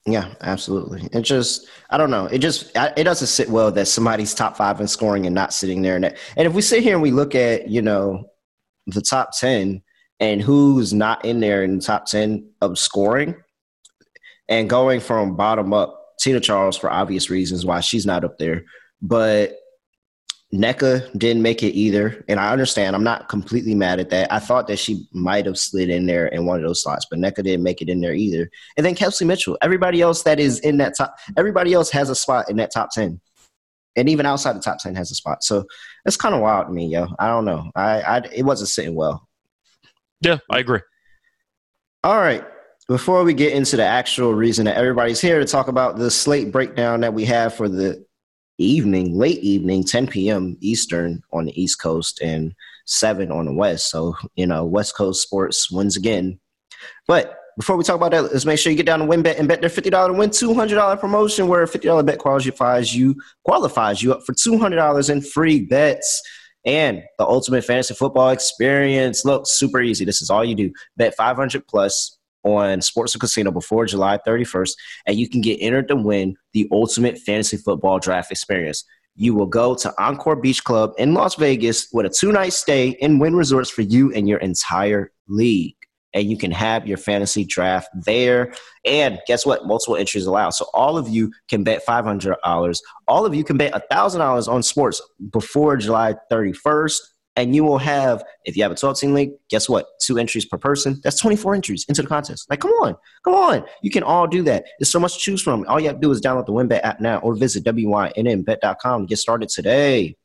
Yeah, 0.07 0.33
absolutely. 0.41 1.07
It 1.13 1.21
just, 1.21 1.69
I 1.91 1.99
don't 1.99 2.11
know. 2.11 2.27
It 2.27 2.39
just, 2.39 2.71
it 2.75 3.05
doesn't 3.05 3.27
sit 3.27 3.49
well 3.49 3.71
that 3.73 3.87
somebody's 3.87 4.35
top 4.35 4.57
five 4.57 4.81
in 4.81 4.89
scoring 4.89 5.27
and 5.27 5.35
not 5.35 5.53
sitting 5.53 5.83
there. 5.83 5.97
And, 5.97 6.07
and 6.07 6.17
if 6.37 6.55
we 6.55 6.63
sit 6.63 6.83
here 6.83 6.95
and 6.95 7.03
we 7.03 7.11
look 7.11 7.35
at, 7.35 7.69
you 7.69 7.83
know, 7.83 8.31
the 8.87 9.03
top 9.03 9.33
10, 9.39 9.83
and 10.21 10.41
who's 10.41 10.93
not 10.93 11.25
in 11.25 11.41
there 11.41 11.63
in 11.63 11.79
the 11.79 11.85
top 11.85 12.07
10 12.07 12.51
of 12.61 12.79
scoring 12.79 13.35
and 14.49 14.69
going 14.71 15.01
from 15.01 15.37
bottom 15.37 15.73
up 15.73 16.17
tina 16.21 16.41
charles 16.41 16.77
for 16.77 16.91
obvious 16.91 17.31
reasons 17.31 17.65
why 17.65 17.81
she's 17.81 18.07
not 18.07 18.25
up 18.25 18.39
there 18.39 18.65
but 19.01 19.59
Nneka 20.53 21.19
didn't 21.19 21.43
make 21.43 21.63
it 21.63 21.75
either, 21.75 22.25
and 22.27 22.41
I 22.41 22.53
understand. 22.53 22.97
I'm 22.97 23.05
not 23.05 23.29
completely 23.29 23.75
mad 23.75 24.01
at 24.01 24.09
that. 24.11 24.33
I 24.33 24.39
thought 24.39 24.67
that 24.69 24.79
she 24.79 25.07
might 25.13 25.45
have 25.45 25.59
slid 25.59 25.91
in 25.91 26.07
there 26.07 26.29
in 26.29 26.47
one 26.47 26.57
of 26.57 26.63
those 26.63 26.83
slots, 26.83 27.07
but 27.11 27.19
Nneka 27.19 27.43
didn't 27.43 27.63
make 27.63 27.83
it 27.83 27.91
in 27.91 28.01
there 28.01 28.15
either. 28.15 28.51
And 28.77 28.87
then 28.87 28.95
Kelsey 28.95 29.27
Mitchell. 29.27 29.59
Everybody 29.61 30.01
else 30.01 30.23
that 30.23 30.41
is 30.41 30.61
in 30.61 30.79
that 30.79 30.95
top, 30.97 31.15
everybody 31.37 31.75
else 31.75 31.91
has 31.91 32.09
a 32.09 32.15
spot 32.15 32.49
in 32.49 32.57
that 32.57 32.73
top 32.73 32.91
ten, 32.93 33.21
and 33.95 34.09
even 34.09 34.25
outside 34.25 34.55
the 34.57 34.61
top 34.61 34.79
ten 34.79 34.95
has 34.95 35.11
a 35.11 35.15
spot. 35.15 35.45
So 35.45 35.67
it's 36.07 36.17
kind 36.17 36.35
of 36.35 36.41
wild 36.41 36.69
to 36.69 36.73
me, 36.73 36.87
yo. 36.87 37.09
I 37.19 37.29
don't 37.29 37.45
know. 37.45 37.71
I, 37.77 38.01
I 38.01 38.19
it 38.35 38.43
wasn't 38.43 38.71
sitting 38.71 38.95
well. 38.95 39.28
Yeah, 40.21 40.39
I 40.51 40.59
agree. 40.59 40.81
All 42.05 42.19
right. 42.19 42.45
Before 42.89 43.23
we 43.23 43.35
get 43.35 43.53
into 43.53 43.77
the 43.77 43.85
actual 43.85 44.35
reason 44.35 44.65
that 44.65 44.77
everybody's 44.77 45.21
here 45.21 45.39
to 45.39 45.45
talk 45.45 45.69
about 45.69 45.99
the 45.99 46.11
slate 46.11 46.51
breakdown 46.51 47.01
that 47.01 47.13
we 47.13 47.25
have 47.27 47.55
for 47.55 47.69
the 47.69 48.05
evening, 48.57 49.17
late 49.17 49.39
evening, 49.41 49.85
10 49.85 50.07
p.m. 50.07 50.57
Eastern 50.61 51.23
on 51.33 51.45
the 51.45 51.61
East 51.61 51.81
Coast 51.81 52.21
and 52.23 52.55
7 52.87 53.31
on 53.31 53.45
the 53.45 53.53
West. 53.53 53.91
So, 53.91 54.15
you 54.37 54.47
know, 54.47 54.65
West 54.65 54.97
Coast 54.97 55.23
sports 55.23 55.71
wins 55.71 55.97
again. 55.97 56.41
But 57.07 57.39
before 57.59 57.77
we 57.77 57.85
talk 57.85 57.97
about 57.97 58.13
that, 58.13 58.23
let's 58.23 58.45
make 58.45 58.59
sure 58.59 58.71
you 58.71 58.77
get 58.77 58.87
down 58.87 59.01
to 59.01 59.05
WynnBET 59.05 59.39
and 59.39 59.49
bet 59.49 59.61
their 59.61 59.71
$50 59.71 60.07
to 60.07 60.13
win 60.13 60.31
$200 60.31 61.01
promotion 61.01 61.49
where 61.49 61.63
a 61.63 61.69
$50 61.69 62.07
bet 62.07 62.19
qualifies 62.19 62.95
you, 62.95 63.17
qualifies 63.45 64.03
you 64.03 64.13
up 64.13 64.23
for 64.25 64.33
$200 64.33 65.11
in 65.11 65.21
free 65.21 65.61
bets 65.61 66.23
and 66.69 67.03
the 67.17 67.27
ultimate 67.27 67.65
fantasy 67.65 67.95
football 67.95 68.29
experience. 68.29 69.25
Look, 69.25 69.47
super 69.47 69.81
easy. 69.81 70.05
This 70.05 70.21
is 70.21 70.29
all 70.29 70.45
you 70.45 70.55
do. 70.55 70.71
Bet 70.99 71.15
500 71.17 71.67
plus 71.67 72.19
on 72.45 72.83
Sports 72.83 73.15
and 73.15 73.21
Casino 73.21 73.51
before 73.51 73.87
July 73.87 74.19
31st, 74.27 74.73
and 75.07 75.17
you 75.17 75.31
can 75.31 75.41
get 75.41 75.57
entered 75.63 75.89
to 75.89 75.97
win 75.97 76.37
the 76.53 76.69
ultimate 76.71 77.19
fantasy 77.19 77.57
football 77.57 77.99
draft 77.99 78.31
experience. 78.31 78.85
You 79.17 79.35
will 79.35 79.47
go 79.47 79.75
to 79.77 79.93
Encore 79.99 80.37
Beach 80.37 80.63
Club 80.63 80.93
in 80.99 81.15
Las 81.15 81.37
Vegas 81.37 81.89
with 81.91 82.05
a 82.05 82.11
two 82.11 82.33
night 82.33 82.53
stay 82.53 82.91
in 83.01 83.19
Wynn 83.19 83.35
Resorts 83.35 83.71
for 83.71 83.83
you 83.83 84.13
and 84.13 84.29
your 84.29 84.39
entire 84.39 85.11
league 85.27 85.78
and 86.15 86.31
you 86.31 86.39
can 86.39 86.51
have 86.51 86.87
your 86.87 86.97
fantasy 86.97 87.45
draft 87.45 87.89
there. 87.95 88.53
And 88.85 89.19
guess 89.27 89.45
what? 89.45 89.67
Multiple 89.67 89.97
entries 89.97 90.27
allowed. 90.27 90.51
So 90.51 90.67
all 90.73 90.97
of 90.97 91.09
you 91.09 91.33
can 91.49 91.65
bet 91.65 91.87
$500. 91.87 92.37
All 93.07 93.27
of 93.27 93.35
you 93.35 93.45
can 93.45 93.57
bet 93.57 93.73
$1,000 93.91 94.49
on 94.49 94.63
sports 94.63 95.03
before 95.33 95.77
July 95.77 96.15
31st. 96.31 96.99
And 97.37 97.55
you 97.55 97.63
will 97.63 97.79
have, 97.79 98.25
if 98.47 98.57
you 98.57 98.65
have 98.65 98.73
a 98.73 98.75
12 98.75 98.99
team 98.99 99.15
league, 99.15 99.31
guess 99.49 99.69
what? 99.69 99.87
Two 100.03 100.19
entries 100.19 100.45
per 100.45 100.59
person. 100.59 101.01
That's 101.05 101.21
24 101.21 101.55
entries 101.55 101.85
into 101.89 102.03
the 102.03 102.09
contest. 102.09 102.51
Like, 102.51 102.59
come 102.59 102.73
on, 102.73 102.97
come 103.23 103.35
on. 103.35 103.65
You 103.81 103.93
can 103.93 104.03
all 104.03 104.27
do 104.27 104.43
that. 104.43 104.65
There's 104.81 104.91
so 104.91 104.99
much 104.99 105.15
to 105.15 105.21
choose 105.21 105.41
from. 105.41 105.65
All 105.69 105.79
you 105.79 105.87
have 105.87 105.97
to 105.97 106.01
do 106.01 106.11
is 106.11 106.21
download 106.21 106.47
the 106.47 106.53
WynnBET 106.53 106.81
app 106.83 107.01
now 107.01 107.19
or 107.19 107.37
visit 107.37 107.63
WYNNBet.com 107.63 109.03
to 109.03 109.07
get 109.07 109.19
started 109.19 109.51
today. 109.51 110.17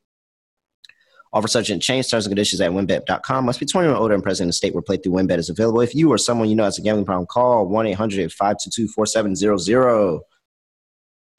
Offer 1.33 1.47
subject 1.47 1.81
to 1.81 1.85
change 1.85 2.09
terms 2.09 2.25
and 2.25 2.31
conditions 2.31 2.61
at 2.61 2.71
wynnbet.com. 2.71 3.45
Must 3.45 3.59
be 3.59 3.65
21 3.65 3.95
or 3.95 3.99
older 3.99 4.13
and 4.13 4.23
present 4.23 4.45
in 4.45 4.49
the 4.49 4.53
state 4.53 4.75
where 4.75 4.83
playthrough 4.83 5.07
WynnBET 5.07 5.39
is 5.39 5.49
available. 5.49 5.81
If 5.81 5.95
you 5.95 6.11
or 6.11 6.19
someone 6.19 6.47
you 6.47 6.55
know 6.55 6.63
has 6.63 6.77
a 6.77 6.81
gambling 6.81 7.05
problem, 7.05 7.25
call 7.25 7.67
1 7.67 7.87
800 7.87 8.31
522 8.31 8.87
4700. 8.89 10.21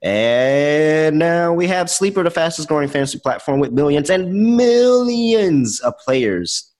And 0.03 1.19
now 1.19 1.55
we 1.55 1.67
have 1.69 1.89
Sleeper, 1.89 2.25
the 2.25 2.31
fastest 2.31 2.69
growing 2.69 2.89
fantasy 2.89 3.19
platform 3.21 3.61
with 3.61 3.73
millions 3.73 4.11
and 4.11 4.57
millions 4.57 5.81
of 5.81 5.97
players. 5.99 6.75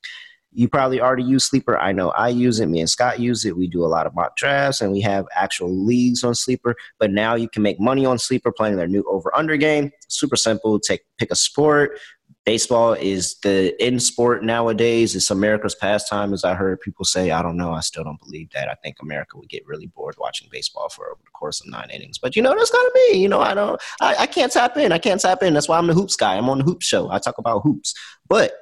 You 0.53 0.69
probably 0.69 1.01
already 1.01 1.23
use 1.23 1.45
Sleeper. 1.45 1.79
I 1.79 1.93
know 1.93 2.11
I 2.11 2.29
use 2.29 2.61
it. 2.61 2.67
Me 2.67 2.81
and 2.81 2.89
Scott 2.89 3.19
use 3.19 3.45
it. 3.45 3.57
We 3.57 3.67
do 3.67 3.85
a 3.85 3.87
lot 3.87 4.07
of 4.07 4.15
mock 4.15 4.37
drafts 4.37 4.83
and 4.83 4.93
we 4.93 5.01
have 5.01 5.27
actual 5.35 5.75
leagues 5.75 6.23
on 6.23 6.35
Sleeper. 6.35 6.77
But 7.01 7.11
now 7.11 7.35
you 7.35 7.49
can 7.49 7.63
make 7.63 7.81
money 7.81 8.05
on 8.07 8.19
Sleeper 8.19 8.53
playing 8.53 8.77
their 8.77 8.87
new 8.87 9.05
over 9.09 9.35
under 9.37 9.57
game. 9.57 9.91
Super 10.09 10.37
simple. 10.37 10.79
Take 10.79 11.01
pick 11.19 11.33
a 11.33 11.37
sport, 11.37 11.99
baseball 12.45 12.93
is 12.93 13.37
the 13.43 13.75
in 13.85 13.99
sport 13.99 14.45
nowadays. 14.45 15.15
It's 15.15 15.31
America's 15.31 15.75
pastime, 15.75 16.33
as 16.33 16.45
I 16.45 16.55
heard 16.55 16.81
people 16.81 17.05
say. 17.05 17.31
I 17.31 17.43
don't 17.43 17.57
know. 17.57 17.73
I 17.73 17.81
still 17.81 18.05
don't 18.05 18.21
believe 18.21 18.51
that. 18.51 18.69
I 18.69 18.75
think 18.75 18.97
America 19.01 19.39
would 19.39 19.49
get 19.49 19.67
really 19.67 19.87
bored 19.87 20.17
watching 20.19 20.49
baseball 20.51 20.89
for 20.89 21.11
over 21.11 21.21
the 21.25 21.31
course 21.31 21.61
of 21.61 21.69
nine 21.69 21.91
innings. 21.91 22.19
But 22.19 22.37
you 22.37 22.43
know, 22.43 22.55
that's 22.57 22.71
gotta 22.71 22.91
be. 22.95 23.19
You 23.19 23.29
know, 23.29 23.41
I 23.41 23.55
don't. 23.55 23.81
I, 24.01 24.15
I 24.21 24.27
can't 24.27 24.53
tap 24.53 24.77
in. 24.77 24.93
I 24.93 24.99
can't 24.99 25.21
tap 25.21 25.43
in. 25.43 25.55
That's 25.55 25.69
why 25.69 25.79
I'm 25.79 25.87
the 25.87 25.95
hoops 25.95 26.17
guy. 26.17 26.37
I'm 26.37 26.49
on 26.49 26.59
the 26.59 26.65
hoops 26.65 26.87
show. 26.87 27.11
I 27.11 27.19
talk 27.19 27.39
about 27.39 27.63
hoops. 27.63 27.95
But 28.29 28.53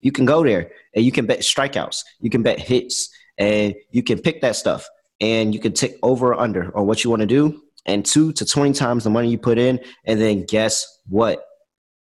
you 0.00 0.12
can 0.12 0.24
go 0.24 0.42
there 0.44 0.70
and 0.94 1.04
you 1.04 1.12
can 1.12 1.26
bet 1.26 1.40
strikeouts. 1.40 2.04
You 2.20 2.30
can 2.30 2.42
bet 2.42 2.58
hits, 2.58 3.10
and 3.38 3.74
you 3.90 4.02
can 4.02 4.18
pick 4.18 4.40
that 4.42 4.56
stuff. 4.56 4.86
And 5.22 5.52
you 5.52 5.60
can 5.60 5.74
tick 5.74 5.98
over 6.02 6.28
or 6.28 6.40
under 6.40 6.74
on 6.74 6.86
what 6.86 7.04
you 7.04 7.10
want 7.10 7.20
to 7.20 7.26
do, 7.26 7.62
and 7.84 8.04
two 8.04 8.32
to 8.32 8.46
twenty 8.46 8.72
times 8.72 9.04
the 9.04 9.10
money 9.10 9.30
you 9.30 9.38
put 9.38 9.58
in. 9.58 9.80
And 10.06 10.20
then 10.20 10.44
guess 10.46 10.86
what? 11.06 11.44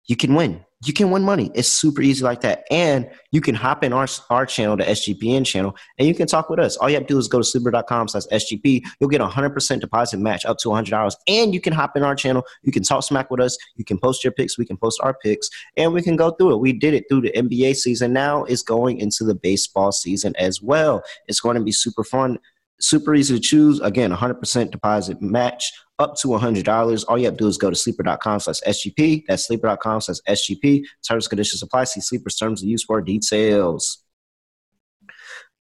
You 0.05 0.15
can 0.15 0.35
win 0.35 0.63
you 0.83 0.93
can 0.93 1.11
win 1.11 1.23
money. 1.23 1.51
It's 1.53 1.67
super 1.67 2.01
easy 2.01 2.23
like 2.23 2.41
that. 2.41 2.63
And 2.71 3.09
you 3.31 3.39
can 3.39 3.53
hop 3.53 3.83
in 3.83 3.93
our, 3.93 4.07
our 4.29 4.45
channel, 4.45 4.77
the 4.77 4.83
SGPN 4.83 5.45
channel, 5.45 5.75
and 5.99 6.07
you 6.07 6.15
can 6.15 6.27
talk 6.27 6.49
with 6.49 6.59
us. 6.59 6.75
All 6.77 6.89
you 6.89 6.95
have 6.95 7.05
to 7.07 7.13
do 7.13 7.17
is 7.19 7.27
go 7.27 7.37
to 7.37 7.43
sleeper.com 7.43 8.07
slash 8.07 8.23
SGP. 8.31 8.83
You'll 8.99 9.09
get 9.09 9.21
a 9.21 9.27
100% 9.27 9.79
deposit 9.79 10.17
match 10.17 10.43
up 10.45 10.57
to 10.59 10.69
$100. 10.69 11.15
And 11.27 11.53
you 11.53 11.61
can 11.61 11.73
hop 11.73 11.95
in 11.95 12.03
our 12.03 12.15
channel. 12.15 12.43
You 12.63 12.71
can 12.71 12.83
talk 12.83 13.03
smack 13.03 13.29
with 13.29 13.39
us. 13.39 13.57
You 13.75 13.85
can 13.85 13.99
post 13.99 14.23
your 14.23 14.33
picks. 14.33 14.57
We 14.57 14.65
can 14.65 14.77
post 14.77 14.99
our 15.03 15.13
picks. 15.13 15.49
And 15.77 15.93
we 15.93 16.01
can 16.01 16.15
go 16.15 16.31
through 16.31 16.55
it. 16.55 16.59
We 16.59 16.73
did 16.73 16.93
it 16.93 17.05
through 17.09 17.21
the 17.21 17.31
NBA 17.31 17.75
season. 17.75 18.13
Now 18.13 18.43
it's 18.45 18.63
going 18.63 18.99
into 18.99 19.23
the 19.23 19.35
baseball 19.35 19.91
season 19.91 20.35
as 20.37 20.61
well. 20.61 21.03
It's 21.27 21.39
going 21.39 21.57
to 21.57 21.63
be 21.63 21.71
super 21.71 22.03
fun 22.03 22.39
super 22.83 23.13
easy 23.13 23.35
to 23.35 23.39
choose. 23.39 23.79
Again, 23.81 24.11
100% 24.11 24.71
deposit 24.71 25.21
match 25.21 25.71
up 26.01 26.15
to 26.17 26.27
$100. 26.27 27.05
All 27.07 27.17
you 27.17 27.25
have 27.25 27.35
to 27.35 27.43
do 27.43 27.47
is 27.47 27.57
go 27.57 27.69
to 27.69 27.75
sleeper.com 27.75 28.39
slash 28.39 28.61
SGP. 28.61 29.23
That's 29.27 29.45
sleeper.com 29.45 30.01
slash 30.01 30.17
SGP. 30.27 30.83
Terms 31.07 31.27
conditions 31.27 31.61
apply. 31.61 31.85
See 31.85 32.01
Sleeper's 32.01 32.35
terms 32.35 32.61
of 32.61 32.67
use 32.67 32.83
for 32.83 33.01
details. 33.01 34.03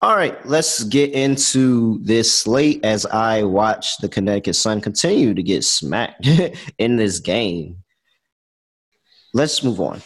All 0.01 0.15
right, 0.15 0.47
let's 0.47 0.85
get 0.85 1.11
into 1.11 1.99
this 2.05 2.33
slate 2.33 2.85
as 2.85 3.05
I 3.05 3.43
watch 3.43 3.99
the 3.99 4.09
Connecticut 4.09 4.55
Sun 4.55 4.81
continue 4.81 5.35
to 5.35 5.43
get 5.43 5.65
smacked 5.65 6.25
in 6.79 6.97
this 6.97 7.19
game. 7.19 7.79
Let's 9.35 9.65
move 9.65 9.81
on. 9.81 10.01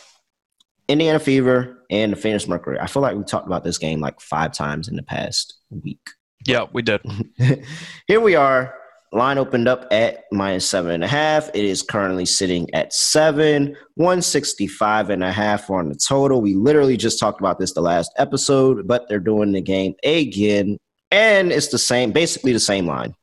Indiana 0.89 1.19
Fever 1.19 1.85
and 1.91 2.13
the 2.13 2.17
Phoenix 2.17 2.49
Mercury. 2.49 2.79
I 2.81 2.87
feel 2.87 3.03
like 3.03 3.17
we 3.17 3.23
talked 3.25 3.47
about 3.47 3.65
this 3.65 3.77
game 3.77 4.01
like 4.01 4.19
five 4.19 4.53
times 4.53 4.89
in 4.89 4.97
the 4.97 5.03
past 5.03 5.59
week. 5.69 6.01
Yeah, 6.47 6.67
we 6.73 6.81
did. 6.81 7.03
Here 8.07 8.21
we 8.21 8.35
are 8.35 8.75
Line 9.15 9.37
opened 9.37 9.69
up 9.69 9.87
at 9.91 10.25
minus 10.33 10.67
seven 10.67 10.93
and 10.93 11.05
a 11.05 11.09
half. 11.09 11.51
It 11.51 11.67
is 11.67 11.83
currently 11.83 12.25
sitting 12.25 12.73
at 12.75 12.95
seven, 12.95 13.77
165 13.97 15.11
and 15.11 15.23
a 15.23 15.31
half 15.31 15.69
on 15.69 15.91
the 15.91 15.95
total. 15.95 16.41
We 16.41 16.55
literally 16.55 16.97
just 16.97 17.19
talked 17.19 17.39
about 17.39 17.59
this 17.59 17.75
the 17.75 17.83
last 17.83 18.11
episode, 18.17 18.89
but 18.89 19.09
they're 19.09 19.21
doing 19.21 19.53
the 19.53 19.61
game 19.61 19.95
again. 20.03 20.79
And 21.11 21.53
it's 21.53 21.69
the 21.69 21.79
same, 21.79 22.13
basically 22.13 22.55
the 22.55 22.61
same 22.61 22.87
line. 22.87 23.15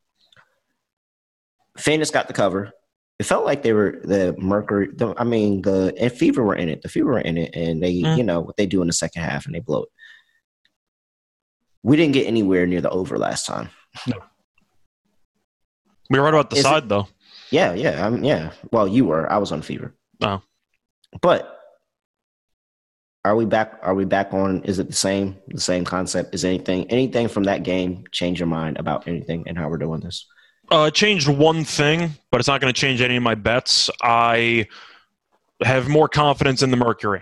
Phoenix 1.75 2.11
got 2.11 2.27
the 2.27 2.33
cover. 2.33 2.71
It 3.17 3.25
felt 3.25 3.45
like 3.45 3.63
they 3.63 3.73
were 3.73 3.99
the 4.03 4.35
Mercury. 4.37 4.89
The, 4.93 5.15
I 5.17 5.23
mean, 5.23 5.63
the 5.63 5.93
and 5.99 6.11
Fever 6.11 6.43
were 6.43 6.55
in 6.55 6.69
it. 6.69 6.83
The 6.83 6.89
Fever 6.89 7.13
were 7.13 7.19
in 7.19 7.37
it, 7.37 7.55
and 7.55 7.81
they, 7.81 7.95
mm. 7.95 8.15
you 8.15 8.23
know, 8.23 8.41
what 8.41 8.57
they 8.57 8.67
do 8.67 8.81
in 8.81 8.87
the 8.87 8.93
second 8.93 9.23
half, 9.23 9.45
and 9.45 9.55
they 9.55 9.59
blow 9.59 9.83
it. 9.83 9.89
We 11.81 11.97
didn't 11.97 12.13
get 12.13 12.27
anywhere 12.27 12.67
near 12.67 12.79
the 12.79 12.89
over 12.91 13.17
last 13.17 13.47
time. 13.47 13.69
No. 14.07 14.17
We 16.09 16.19
were 16.19 16.25
right 16.25 16.33
about 16.33 16.49
the 16.49 16.57
Is 16.57 16.63
side, 16.63 16.83
it, 16.83 16.89
though. 16.89 17.07
Yeah, 17.51 17.73
yeah, 17.73 18.05
um, 18.05 18.23
yeah. 18.23 18.51
Well, 18.71 18.87
you 18.87 19.05
were. 19.05 19.31
I 19.31 19.37
was 19.37 19.51
on 19.51 19.61
fever. 19.61 19.93
Oh, 20.21 20.41
but 21.21 21.59
are 23.25 23.35
we 23.35 23.45
back? 23.45 23.79
Are 23.81 23.95
we 23.95 24.05
back 24.05 24.33
on? 24.33 24.63
Is 24.63 24.79
it 24.79 24.87
the 24.87 24.93
same? 24.93 25.37
The 25.47 25.61
same 25.61 25.83
concept? 25.85 26.33
Is 26.33 26.45
anything 26.45 26.89
anything 26.89 27.27
from 27.27 27.43
that 27.43 27.63
game 27.63 28.03
change 28.11 28.39
your 28.39 28.47
mind 28.47 28.77
about 28.77 29.07
anything 29.07 29.43
and 29.47 29.57
how 29.57 29.69
we're 29.69 29.77
doing 29.77 29.99
this? 30.01 30.25
Uh, 30.71 30.85
it 30.87 30.93
changed 30.93 31.27
one 31.27 31.63
thing, 31.63 32.11
but 32.31 32.39
it's 32.39 32.47
not 32.47 32.61
going 32.61 32.71
to 32.71 32.79
change 32.79 33.01
any 33.01 33.15
of 33.15 33.23
my 33.23 33.35
bets. 33.35 33.89
I 34.01 34.67
have 35.63 35.89
more 35.89 36.07
confidence 36.07 36.61
in 36.61 36.69
the 36.69 36.77
Mercury. 36.77 37.21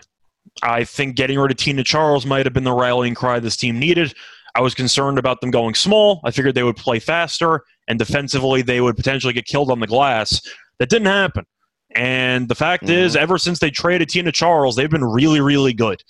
I 0.62 0.84
think 0.84 1.16
getting 1.16 1.40
rid 1.40 1.52
of 1.52 1.58
Tina 1.58 1.84
Charles 1.84 2.26
might 2.26 2.46
have 2.46 2.54
been 2.54 2.64
the 2.66 2.74
rallying 2.74 3.16
cry 3.16 3.40
this 3.40 3.56
team 3.56 3.80
needed. 3.80 4.14
I 4.56 4.62
was 4.62 4.74
concerned 4.74 5.18
about 5.18 5.40
them 5.40 5.52
going 5.52 5.76
small. 5.76 6.20
I 6.26 6.32
figured 6.32 6.56
they 6.56 6.64
would 6.64 6.76
play 6.76 7.00
faster 7.00 7.64
and 7.88 7.98
defensively 8.00 8.62
they 8.62 8.82
would 8.82 8.96
potentially 8.96 9.34
get 9.34 9.46
killed 9.46 9.72
on 9.72 9.80
the 9.80 9.88
glass. 9.88 10.42
That 10.80 10.90
didn't 10.90 11.08
happen. 11.08 11.46
And 11.96 12.48
the 12.48 12.56
fact 12.56 12.84
mm-hmm. 12.84 12.94
is, 12.94 13.16
ever 13.16 13.38
since 13.38 13.60
they 13.60 13.72
traded 13.72 14.10
Tina 14.10 14.32
Charles, 14.32 14.76
they've 14.76 14.90
been 14.90 15.06
really, 15.06 15.42
really 15.42 15.74
good. 15.74 16.04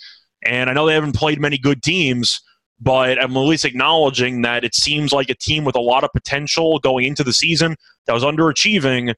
And 0.46 0.70
I 0.70 0.74
know 0.74 0.86
they 0.86 0.94
haven't 0.94 1.16
played 1.16 1.40
many 1.40 1.58
good 1.58 1.84
teams, 1.84 2.42
but 2.80 3.22
I'm 3.22 3.36
at 3.36 3.40
least 3.40 3.66
acknowledging 3.66 4.42
that 4.44 4.64
it 4.64 4.76
seems 4.76 5.12
like 5.12 5.30
a 5.30 5.36
team 5.36 5.66
with 5.66 5.76
a 5.76 5.82
lot 5.82 6.04
of 6.04 6.12
potential 6.14 6.80
going 6.80 7.06
into 7.06 7.24
the 7.24 7.34
season 7.34 7.76
that 8.06 8.14
was 8.14 8.24
underachieving 8.24 9.14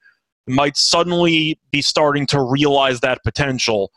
might 0.47 0.77
suddenly 0.77 1.59
be 1.71 1.81
starting 1.81 2.25
to 2.27 2.41
realize 2.41 2.99
that 3.01 3.23
potential. 3.23 3.91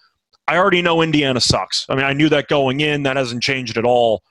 I 0.49 0.57
already 0.57 0.83
know 0.83 1.01
Indiana 1.03 1.41
sucks. 1.41 1.87
I 1.89 1.95
mean, 1.95 2.05
I 2.05 2.13
knew 2.13 2.29
that 2.29 2.49
going 2.49 2.81
in. 2.81 3.05
That 3.05 3.17
hasn't 3.17 3.43
changed 3.43 3.79
at 3.79 3.85
all. 3.85 4.23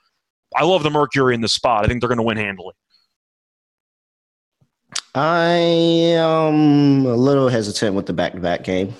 I 0.54 0.64
love 0.64 0.82
the 0.82 0.90
Mercury 0.90 1.34
in 1.34 1.40
the 1.40 1.48
spot. 1.48 1.84
I 1.84 1.88
think 1.88 2.00
they're 2.00 2.08
going 2.08 2.18
to 2.18 2.22
win 2.22 2.36
handily. 2.36 2.74
I 5.14 5.50
am 5.50 7.04
a 7.04 7.14
little 7.14 7.48
hesitant 7.48 7.94
with 7.94 8.06
the 8.06 8.14
back-to-back 8.14 8.64
game, 8.64 8.94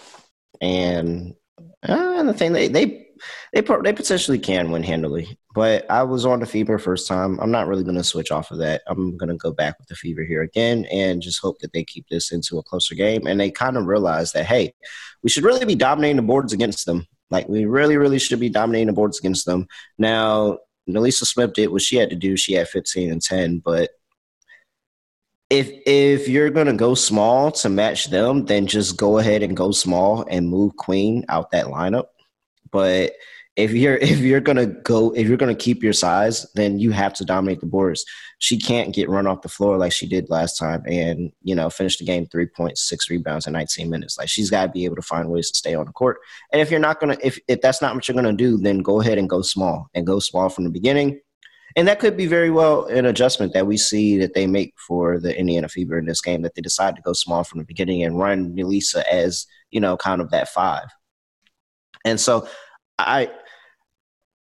and 0.61 1.35
uh, 1.83 2.23
the 2.23 2.35
thing 2.35 2.53
they 2.53 2.69
they 2.69 3.07
they 3.55 3.61
they 3.63 3.93
potentially 3.93 4.39
can 4.39 4.71
win 4.71 4.83
handily. 4.83 5.39
But 5.55 5.91
I 5.91 6.03
was 6.03 6.27
on 6.27 6.41
the 6.41 6.47
fever 6.47 6.79
first 6.79 7.09
time. 7.09 7.39
I'm 7.41 7.51
not 7.51 7.67
really 7.67 7.85
going 7.85 7.97
to 7.97 8.05
switch 8.05 8.31
off 8.31 8.51
of 8.51 8.59
that. 8.59 8.83
I'm 8.87 9.17
going 9.17 9.31
to 9.31 9.37
go 9.37 9.53
back 9.53 9.79
with 9.79 9.89
the 9.89 9.95
fever 9.95 10.23
here 10.23 10.43
again, 10.43 10.85
and 10.93 11.23
just 11.23 11.41
hope 11.41 11.59
that 11.61 11.73
they 11.73 11.85
keep 11.85 12.07
this 12.11 12.31
into 12.31 12.59
a 12.59 12.63
closer 12.63 12.95
game. 12.95 13.27
And 13.27 13.41
they 13.41 13.51
kind 13.51 13.79
of 13.79 13.87
realize 13.87 14.33
that 14.33 14.45
hey, 14.45 14.75
we 15.23 15.31
should 15.31 15.45
really 15.45 15.65
be 15.65 15.75
dominating 15.75 16.17
the 16.17 16.23
boards 16.23 16.53
against 16.53 16.85
them. 16.85 17.07
Like 17.31 17.49
we 17.49 17.65
really, 17.65 17.97
really 17.97 18.19
should 18.19 18.41
be 18.41 18.51
dominating 18.51 18.89
the 18.89 18.93
boards 18.93 19.19
against 19.19 19.47
them. 19.47 19.67
Now, 19.97 20.59
NaLyssa 20.91 21.25
Smith 21.25 21.55
did 21.55 21.71
what 21.71 21.81
she 21.81 21.97
had 21.97 22.11
to 22.11 22.17
do. 22.17 22.37
She 22.37 22.53
had 22.53 22.69
15 22.69 23.11
and 23.11 23.23
10, 23.23 23.61
but 23.65 23.93
if 25.53 25.71
if 25.85 26.29
you're 26.29 26.49
gonna 26.49 26.73
go 26.73 26.95
small 26.95 27.53
to 27.53 27.69
match 27.69 28.07
them, 28.07 28.47
then 28.47 28.67
just 28.67 28.97
go 28.97 29.19
ahead 29.19 29.43
and 29.43 29.55
go 29.55 29.71
small 29.71 30.25
and 30.31 30.49
move 30.49 30.75
Queen 30.77 31.27
out 31.29 31.51
that 31.51 31.67
lineup. 31.67 32.07
But 32.71 33.13
if 33.57 33.73
you're 33.73 33.97
if 34.13 34.21
you're 34.21 34.41
gonna 34.41 34.65
go 34.65 35.15
if 35.15 35.29
you're 35.29 35.37
gonna 35.37 35.55
keep 35.55 35.83
your 35.83 35.93
size, 35.93 36.51
then 36.55 36.79
you 36.79 36.91
have 36.93 37.13
to 37.15 37.27
dominate 37.27 37.61
the 37.61 37.67
boards. 37.67 38.03
She 38.39 38.59
can't 38.59 38.95
get 38.95 39.11
run 39.11 39.27
off 39.27 39.43
the 39.43 39.51
floor 39.51 39.77
like 39.77 39.93
she 39.93 40.09
did 40.09 40.31
last 40.31 40.59
time, 40.59 40.85
and 40.87 41.31
you 41.43 41.55
know 41.55 41.69
finish 41.69 41.99
the 41.99 42.07
game 42.07 42.25
three 42.25 42.47
point 42.47 42.79
six 42.79 43.11
rebounds 43.11 43.47
in 43.47 43.53
19 43.53 43.91
minutes. 43.91 44.17
Like 44.17 44.31
she's 44.31 44.49
got 44.49 44.63
to 44.65 44.73
be 44.73 44.87
able 44.87 44.97
to 44.97 45.03
find 45.03 45.29
ways 45.29 45.51
to 45.51 45.59
stay 45.59 45.75
on 45.75 45.85
the 45.85 45.93
court. 45.93 46.17
And 46.51 46.63
if 46.63 46.71
you're 46.71 46.81
not 46.81 46.99
gonna 46.99 47.19
if 47.23 47.39
if 47.47 47.61
that's 47.61 47.83
not 47.83 47.95
what 47.95 48.09
you're 48.09 48.15
gonna 48.15 48.33
do, 48.33 48.57
then 48.57 48.79
go 48.79 49.03
ahead 49.03 49.19
and 49.19 49.29
go 49.29 49.43
small 49.43 49.91
and 49.93 50.07
go 50.07 50.19
small 50.19 50.49
from 50.49 50.65
the 50.65 50.71
beginning 50.71 51.21
and 51.77 51.89
that 51.89 52.01
could 52.01 52.17
be 52.17 52.27
very 52.27 52.51
well 52.51 52.87
an 52.87 53.07
adjustment 53.07 53.53
that 53.55 53.67
we 53.67 53.77
see 53.77 54.19
that 54.19 54.35
they 54.35 54.47
make 54.47 54.75
for 54.87 55.19
the 55.19 55.37
Indiana 55.37 55.69
Fever 55.69 55.99
in 55.99 56.07
this 56.07 56.21
game 56.21 56.43
that 56.43 56.55
they 56.55 56.63
decide 56.63 56.97
to 56.97 57.03
go 57.03 57.13
small 57.13 57.45
from 57.45 57.59
the 57.59 57.65
beginning 57.65 58.03
and 58.03 58.19
run 58.19 58.55
NaLyssa 58.55 59.03
as 59.11 59.47
you 59.71 59.81
know 59.81 59.97
kind 59.97 60.21
of 60.21 60.31
that 60.31 60.49
five. 60.49 60.87
And 62.05 62.21
so 62.21 62.49
I 62.99 63.31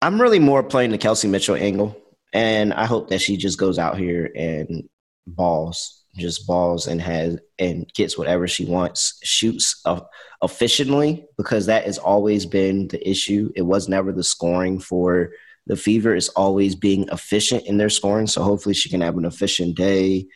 I'm 0.01 0.19
really 0.19 0.39
more 0.39 0.63
playing 0.63 0.91
the 0.91 0.97
Kelsey 0.97 1.27
Mitchell 1.27 1.55
angle, 1.55 1.95
and 2.33 2.73
I 2.73 2.85
hope 2.85 3.09
that 3.09 3.21
she 3.21 3.37
just 3.37 3.59
goes 3.59 3.77
out 3.77 3.97
here 3.97 4.31
and 4.35 4.89
balls, 5.27 6.03
just 6.15 6.47
balls, 6.47 6.87
and 6.87 7.01
has 7.01 7.37
and 7.59 7.91
gets 7.93 8.17
whatever 8.17 8.47
she 8.47 8.65
wants, 8.65 9.19
shoots 9.23 9.83
efficiently 10.41 11.25
because 11.37 11.67
that 11.67 11.85
has 11.85 11.97
always 11.97 12.45
been 12.45 12.87
the 12.87 13.07
issue. 13.07 13.51
It 13.55 13.61
was 13.61 13.87
never 13.87 14.11
the 14.11 14.23
scoring 14.23 14.79
for 14.79 15.31
the 15.67 15.75
Fever 15.75 16.15
is 16.15 16.29
always 16.29 16.75
being 16.75 17.07
efficient 17.11 17.65
in 17.65 17.77
their 17.77 17.89
scoring, 17.89 18.27
so 18.27 18.43
hopefully 18.43 18.75
she 18.75 18.89
can 18.89 19.01
have 19.01 19.17
an 19.17 19.25
efficient 19.25 19.75
day. 19.75 20.27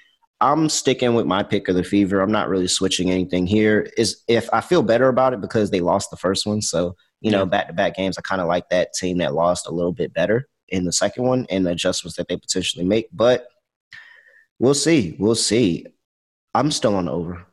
I'm 0.42 0.70
sticking 0.70 1.16
with 1.16 1.26
my 1.26 1.44
pick 1.44 1.68
of 1.68 1.76
the 1.76 1.84
Fever. 1.84 2.22
I'm 2.22 2.32
not 2.32 2.50
really 2.50 2.68
switching 2.68 3.10
anything 3.10 3.48
here. 3.48 3.90
Is 3.98 4.24
if 4.28 4.50
I 4.54 4.62
feel 4.62 4.84
better 4.84 5.08
about 5.08 5.34
it 5.34 5.42
because 5.42 5.72
they 5.72 5.80
lost 5.80 6.12
the 6.12 6.18
first 6.18 6.46
one, 6.46 6.62
so 6.62 6.96
you 7.22 7.32
know, 7.32 7.46
back 7.46 7.68
to 7.68 7.74
back 7.74 7.96
games, 7.96 8.18
I 8.18 8.22
kind 8.22 8.42
of 8.42 8.48
like 8.48 8.70
that 8.70 8.94
team 8.94 9.18
that 9.18 9.34
lost 9.34 9.68
a 9.68 9.72
little 9.72 9.94
bit 9.94 10.14
better 10.14 10.48
in 10.68 10.86
the 10.86 10.92
second 10.92 11.24
one 11.24 11.48
and 11.50 11.66
the 11.66 11.72
adjustments 11.72 12.18
that 12.18 12.28
they 12.28 12.38
potentially 12.38 12.86
make. 12.86 13.08
But 13.12 13.48
we'll 14.60 14.74
see. 14.74 15.16
We'll 15.18 15.36
see. 15.36 15.88
I'm 16.54 16.72
still 16.72 16.96
on 16.96 17.10
over. 17.10 17.46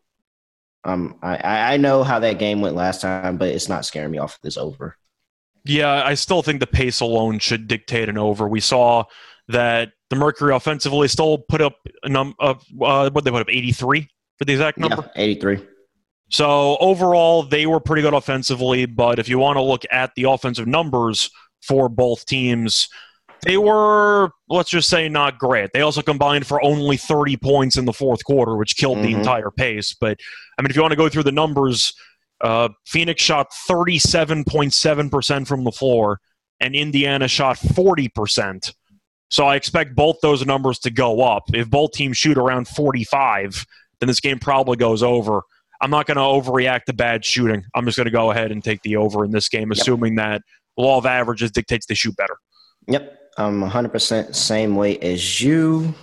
Um, 0.85 1.17
I, 1.23 1.75
I 1.75 1.76
know 1.76 2.02
how 2.02 2.19
that 2.19 2.38
game 2.38 2.61
went 2.61 2.76
last 2.76 3.00
time, 3.00 3.37
but 3.37 3.49
it's 3.49 3.69
not 3.69 3.85
scaring 3.85 4.11
me 4.11 4.19
off 4.19 4.35
of 4.35 4.41
this 4.43 4.57
over. 4.57 4.97
Yeah, 5.64 6.02
I 6.04 6.14
still 6.14 6.42
think 6.42 6.61
the 6.61 6.66
pace 6.66 7.00
alone 7.00 7.38
should 7.38 7.69
dictate 7.69 8.09
an 8.09 8.19
over. 8.19 8.49
We 8.49 8.61
saw 8.61 9.04
that 9.49 9.92
the 10.11 10.16
Mercury 10.16 10.54
offensively 10.54 11.09
still 11.09 11.38
put 11.38 11.61
up 11.61 11.76
a 12.02 12.09
number 12.09 12.35
uh, 12.40 12.54
uh 12.81 13.11
what 13.11 13.25
they 13.25 13.31
put 13.31 13.42
up 13.42 13.50
83 13.50 14.09
for 14.38 14.45
the 14.45 14.52
exact 14.52 14.78
number. 14.78 15.11
Yeah, 15.16 15.23
83. 15.23 15.61
So 16.31 16.78
overall, 16.78 17.42
they 17.42 17.66
were 17.66 17.78
pretty 17.78 18.02
good 18.02 18.14
offensively. 18.14 18.87
But 18.87 19.19
if 19.19 19.28
you 19.28 19.38
want 19.38 19.57
to 19.57 19.62
look 19.62 19.85
at 19.90 20.14
the 20.16 20.25
offensive 20.25 20.66
numbers 20.66 21.31
for 21.61 21.88
both 21.88 22.25
teams, 22.25 22.88
they 23.42 23.57
were, 23.57 24.31
let's 24.49 24.71
just 24.71 24.88
say, 24.88 25.09
not 25.09 25.38
great. 25.38 25.71
They 25.73 25.83
also 25.83 26.00
combined 26.00 26.47
for 26.47 26.64
only 26.64 26.97
30 26.97 27.37
points 27.37 27.76
in 27.76 27.85
the 27.85 27.92
fourth 27.92 28.25
quarter, 28.25 28.57
which 28.57 28.76
killed 28.76 28.99
mm-hmm. 28.99 29.12
the 29.12 29.19
entire 29.19 29.50
pace. 29.50 29.95
But, 30.00 30.19
I 30.59 30.62
mean, 30.62 30.71
if 30.71 30.76
you 30.76 30.83
want 30.83 30.92
to 30.92 30.97
go 30.97 31.09
through 31.09 31.25
the 31.25 31.33
numbers, 31.33 31.92
uh, 32.42 32.68
Phoenix 32.87 33.22
shot 33.22 33.52
37.7% 33.68 35.46
from 35.46 35.64
the 35.64 35.72
floor, 35.72 36.20
and 36.61 36.75
Indiana 36.75 37.28
shot 37.28 37.56
40%. 37.58 38.72
So 39.30 39.46
I 39.46 39.56
expect 39.56 39.94
both 39.94 40.16
those 40.20 40.44
numbers 40.44 40.78
to 40.80 40.90
go 40.90 41.22
up. 41.22 41.44
If 41.54 41.70
both 41.70 41.92
teams 41.92 42.18
shoot 42.18 42.37
around 42.37 42.68
45, 42.68 43.64
then 44.00 44.06
this 44.06 44.20
game 44.20 44.38
probably 44.38 44.76
goes 44.76 45.02
over. 45.02 45.42
I'm 45.80 45.90
not 45.90 46.06
going 46.06 46.16
to 46.16 46.22
overreact 46.22 46.84
to 46.84 46.92
bad 46.92 47.25
shooting. 47.25 47.64
I'm 47.75 47.87
just 47.87 47.96
going 47.96 48.04
to 48.04 48.12
go 48.12 48.30
ahead 48.30 48.52
and 48.52 48.62
take 48.62 48.82
the 48.82 48.96
over 48.96 49.25
in 49.25 49.30
this 49.30 49.49
game, 49.49 49.72
assuming 49.72 50.16
yep. 50.16 50.25
that 50.25 50.42
law 50.76 50.99
of 50.99 51.06
averages 51.06 51.50
dictates 51.50 51.87
they 51.87 51.94
shoot 51.94 52.16
better. 52.16 52.37
Yep. 52.88 53.18
I'm 53.38 53.62
100% 53.62 54.34
same 54.34 54.76
way 54.76 54.99
as 54.99 55.40
you. 55.40 55.94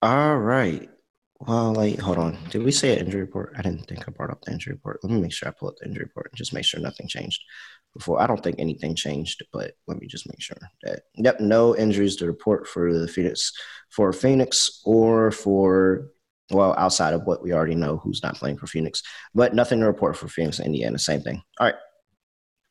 All 0.00 0.38
right. 0.38 0.88
Well, 1.40 1.72
like, 1.72 2.00
hold 2.00 2.18
on. 2.18 2.36
Did 2.50 2.64
we 2.64 2.72
say 2.72 2.92
an 2.92 3.06
injury 3.06 3.20
report? 3.20 3.54
I 3.56 3.62
didn't 3.62 3.86
think 3.86 4.06
I 4.06 4.10
brought 4.10 4.30
up 4.30 4.42
the 4.42 4.52
injury 4.52 4.72
report. 4.72 4.98
Let 5.02 5.12
me 5.12 5.20
make 5.20 5.32
sure 5.32 5.48
I 5.48 5.52
pull 5.52 5.68
up 5.68 5.76
the 5.78 5.86
injury 5.86 6.04
report 6.04 6.30
and 6.32 6.36
just 6.36 6.52
make 6.52 6.64
sure 6.64 6.80
nothing 6.80 7.06
changed 7.06 7.40
before. 7.94 8.20
I 8.20 8.26
don't 8.26 8.42
think 8.42 8.56
anything 8.58 8.96
changed, 8.96 9.44
but 9.52 9.72
let 9.86 10.00
me 10.00 10.08
just 10.08 10.28
make 10.28 10.40
sure 10.40 10.56
that 10.82 11.02
yep, 11.14 11.40
no 11.40 11.76
injuries 11.76 12.16
to 12.16 12.26
report 12.26 12.66
for 12.66 12.92
the 12.92 13.06
Phoenix 13.06 13.52
for 13.90 14.12
Phoenix 14.12 14.80
or 14.84 15.30
for 15.30 16.08
well 16.50 16.74
outside 16.76 17.14
of 17.14 17.24
what 17.24 17.42
we 17.42 17.52
already 17.52 17.74
know 17.74 17.98
who's 17.98 18.22
not 18.22 18.34
playing 18.34 18.56
for 18.56 18.66
Phoenix, 18.66 19.02
but 19.34 19.54
nothing 19.54 19.80
to 19.80 19.86
report 19.86 20.16
for 20.16 20.28
Phoenix 20.28 20.58
Indiana. 20.60 20.98
Same 20.98 21.20
thing. 21.20 21.42
All 21.60 21.66
right, 21.66 21.76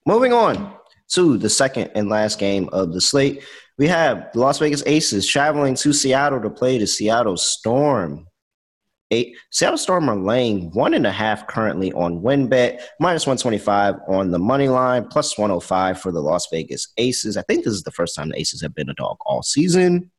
moving 0.05 0.33
on 0.33 0.73
to 1.11 1.37
the 1.37 1.49
second 1.49 1.91
and 1.95 2.09
last 2.09 2.37
game 2.37 2.69
of 2.73 2.93
the 2.93 3.01
slate. 3.01 3.43
We 3.77 3.87
have 3.87 4.29
the 4.33 4.39
Las 4.39 4.59
Vegas 4.59 4.83
Aces 4.85 5.27
traveling 5.27 5.75
to 5.75 5.93
Seattle 5.93 6.41
to 6.41 6.49
play 6.49 6.77
the 6.77 6.87
Seattle 6.87 7.37
Storm. 7.37 8.27
Eight, 9.11 9.37
Seattle 9.51 9.77
Storm 9.77 10.09
are 10.09 10.17
laying 10.17 10.69
one 10.71 10.93
and 10.93 11.07
a 11.07 11.11
half 11.11 11.47
currently 11.47 11.93
on 11.93 12.21
WynnBET, 12.21 12.81
minus 12.99 13.25
125 13.25 13.95
on 14.09 14.31
the 14.31 14.39
money 14.39 14.67
line, 14.67 15.07
plus 15.07 15.37
105 15.37 15.99
for 16.01 16.11
the 16.11 16.19
Las 16.19 16.47
Vegas 16.51 16.91
Aces. 16.97 17.37
I 17.37 17.41
think 17.43 17.63
this 17.63 17.73
is 17.73 17.83
the 17.83 17.91
first 17.91 18.15
time 18.15 18.29
the 18.29 18.39
Aces 18.39 18.61
have 18.61 18.75
been 18.75 18.89
a 18.89 18.93
dog 18.95 19.17
all 19.25 19.43
season. 19.43 20.11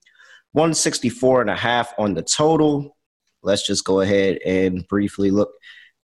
164 0.53 1.43
and 1.43 1.51
a 1.51 1.57
half 1.57 1.93
on 1.99 2.15
the 2.15 2.23
total. 2.23 2.97
Let's 3.43 3.67
just 3.67 3.85
go 3.85 4.01
ahead 4.01 4.39
and 4.47 4.87
briefly 4.89 5.31
look 5.31 5.51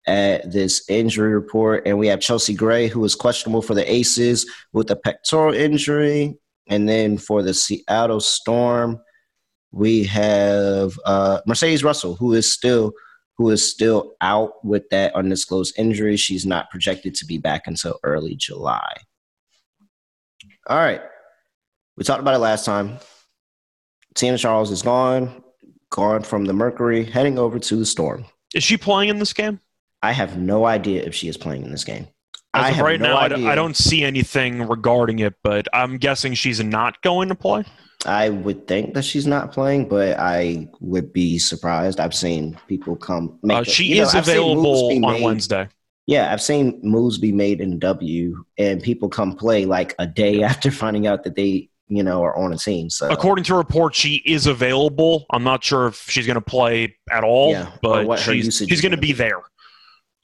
at 0.06 0.52
this 0.52 0.84
injury 0.90 1.32
report. 1.32 1.86
And 1.86 1.98
we 1.98 2.08
have 2.08 2.20
Chelsea 2.20 2.54
Gray, 2.54 2.88
who 2.88 3.02
is 3.04 3.14
questionable 3.14 3.62
for 3.62 3.74
the 3.74 3.90
Aces 3.90 4.46
with 4.74 4.90
a 4.90 4.96
pectoral 4.96 5.54
injury. 5.54 6.36
And 6.66 6.88
then 6.88 7.16
for 7.16 7.42
the 7.42 7.54
Seattle 7.54 8.20
Storm, 8.20 9.00
we 9.74 10.04
have 10.04 10.98
uh, 11.04 11.40
Mercedes 11.46 11.82
Russell, 11.82 12.14
who 12.14 12.32
is 12.32 12.50
still 12.50 12.92
who 13.36 13.50
is 13.50 13.68
still 13.68 14.14
out 14.20 14.64
with 14.64 14.88
that 14.90 15.12
undisclosed 15.16 15.74
injury. 15.76 16.16
She's 16.16 16.46
not 16.46 16.70
projected 16.70 17.16
to 17.16 17.26
be 17.26 17.38
back 17.38 17.66
until 17.66 17.98
early 18.04 18.36
July. 18.36 18.94
All 20.68 20.78
right. 20.78 21.02
We 21.96 22.04
talked 22.04 22.20
about 22.20 22.34
it 22.34 22.38
last 22.38 22.64
time. 22.64 22.98
Tina 24.14 24.38
Charles 24.38 24.70
is 24.70 24.82
gone, 24.82 25.42
gone 25.90 26.22
from 26.22 26.44
the 26.44 26.52
Mercury, 26.52 27.04
heading 27.04 27.36
over 27.36 27.58
to 27.58 27.76
the 27.76 27.84
Storm. 27.84 28.24
Is 28.54 28.62
she 28.62 28.76
playing 28.76 29.08
in 29.08 29.18
this 29.18 29.32
game? 29.32 29.58
I 30.00 30.12
have 30.12 30.38
no 30.38 30.64
idea 30.64 31.02
if 31.02 31.12
she 31.12 31.26
is 31.26 31.36
playing 31.36 31.64
in 31.64 31.72
this 31.72 31.82
game. 31.82 32.06
As 32.54 32.66
I 32.66 32.70
of 32.70 32.78
right 32.78 33.00
no 33.00 33.26
now, 33.26 33.48
I 33.50 33.56
don't 33.56 33.76
see 33.76 34.04
anything 34.04 34.68
regarding 34.68 35.18
it, 35.18 35.34
but 35.42 35.66
I'm 35.72 35.98
guessing 35.98 36.34
she's 36.34 36.62
not 36.62 37.02
going 37.02 37.30
to 37.30 37.34
play. 37.34 37.64
I 38.06 38.28
would 38.30 38.66
think 38.66 38.94
that 38.94 39.04
she's 39.04 39.26
not 39.26 39.52
playing, 39.52 39.88
but 39.88 40.18
I 40.18 40.68
would 40.80 41.12
be 41.12 41.38
surprised. 41.38 42.00
I've 42.00 42.14
seen 42.14 42.58
people 42.68 42.96
come. 42.96 43.38
Make 43.42 43.58
uh, 43.58 43.64
she 43.64 43.98
is 43.98 44.14
know, 44.14 44.20
available 44.20 44.88
on 44.88 45.00
made, 45.00 45.22
Wednesday. 45.22 45.68
Yeah, 46.06 46.32
I've 46.32 46.42
seen 46.42 46.80
moves 46.82 47.18
be 47.18 47.32
made 47.32 47.60
in 47.60 47.78
W, 47.78 48.44
and 48.58 48.82
people 48.82 49.08
come 49.08 49.36
play 49.36 49.64
like 49.64 49.94
a 49.98 50.06
day 50.06 50.42
after 50.44 50.70
finding 50.70 51.06
out 51.06 51.24
that 51.24 51.34
they, 51.34 51.70
you 51.88 52.02
know, 52.02 52.22
are 52.22 52.36
on 52.36 52.52
a 52.52 52.58
team. 52.58 52.90
So, 52.90 53.08
according 53.08 53.44
to 53.44 53.54
report, 53.54 53.94
she 53.94 54.16
is 54.26 54.46
available. 54.46 55.26
I'm 55.30 55.44
not 55.44 55.64
sure 55.64 55.86
if 55.86 56.08
she's 56.10 56.26
going 56.26 56.34
to 56.34 56.40
play 56.40 56.96
at 57.10 57.24
all, 57.24 57.50
yeah, 57.50 57.72
but 57.82 58.16
she's, 58.16 58.56
she's 58.56 58.80
going 58.80 58.92
to 58.92 58.98
be 58.98 59.12
there 59.12 59.42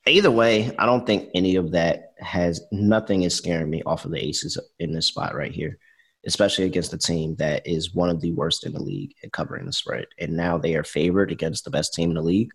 either 0.06 0.30
way, 0.30 0.74
I 0.78 0.86
don't 0.86 1.06
think 1.06 1.30
any 1.34 1.56
of 1.56 1.72
that 1.72 2.12
has 2.18 2.60
nothing 2.72 3.22
is 3.22 3.34
scaring 3.34 3.70
me 3.70 3.82
off 3.84 4.04
of 4.04 4.10
the 4.10 4.24
Aces 4.24 4.58
in 4.78 4.92
this 4.92 5.06
spot 5.06 5.34
right 5.34 5.52
here, 5.52 5.78
especially 6.26 6.64
against 6.64 6.92
a 6.92 6.98
team 6.98 7.34
that 7.36 7.66
is 7.66 7.94
one 7.94 8.10
of 8.10 8.20
the 8.20 8.32
worst 8.32 8.66
in 8.66 8.72
the 8.72 8.82
league 8.82 9.12
at 9.24 9.32
covering 9.32 9.66
the 9.66 9.72
spread, 9.72 10.06
and 10.18 10.36
now 10.36 10.58
they 10.58 10.74
are 10.74 10.84
favored 10.84 11.30
against 11.32 11.64
the 11.64 11.70
best 11.70 11.94
team 11.94 12.10
in 12.10 12.16
the 12.16 12.22
league. 12.22 12.50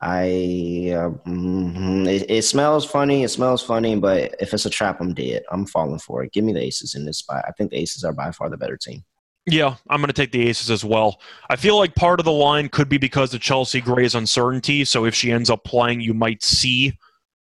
I 0.00 0.92
uh, 0.92 1.10
mm-hmm, 1.26 2.06
it, 2.06 2.30
it, 2.30 2.42
smells 2.42 2.84
funny. 2.84 3.22
It 3.22 3.30
smells 3.30 3.62
funny, 3.62 3.96
but 3.96 4.34
if 4.38 4.52
it's 4.52 4.66
a 4.66 4.70
trap, 4.70 5.00
I'm 5.00 5.14
dead. 5.14 5.44
I'm 5.50 5.64
falling 5.64 5.98
for 5.98 6.22
it. 6.22 6.32
Give 6.32 6.44
me 6.44 6.52
the 6.52 6.62
Aces 6.62 6.94
in 6.94 7.06
this 7.06 7.18
spot. 7.18 7.44
I 7.48 7.52
think 7.52 7.70
the 7.70 7.78
Aces 7.78 8.04
are 8.04 8.12
by 8.12 8.30
far 8.30 8.50
the 8.50 8.58
better 8.58 8.76
team. 8.76 9.02
Yeah, 9.46 9.76
I'm 9.88 10.00
going 10.00 10.08
to 10.08 10.14
take 10.14 10.32
the 10.32 10.48
Aces 10.48 10.70
as 10.70 10.84
well. 10.84 11.20
I 11.50 11.56
feel 11.56 11.76
like 11.76 11.94
part 11.94 12.18
of 12.18 12.24
the 12.24 12.32
line 12.32 12.68
could 12.68 12.88
be 12.88 12.98
because 12.98 13.32
of 13.34 13.40
Chelsea 13.40 13.80
Gray's 13.80 14.14
uncertainty. 14.14 14.84
So 14.84 15.04
if 15.04 15.14
she 15.14 15.32
ends 15.32 15.50
up 15.50 15.64
playing, 15.64 16.00
you 16.00 16.14
might 16.14 16.42
see 16.42 16.98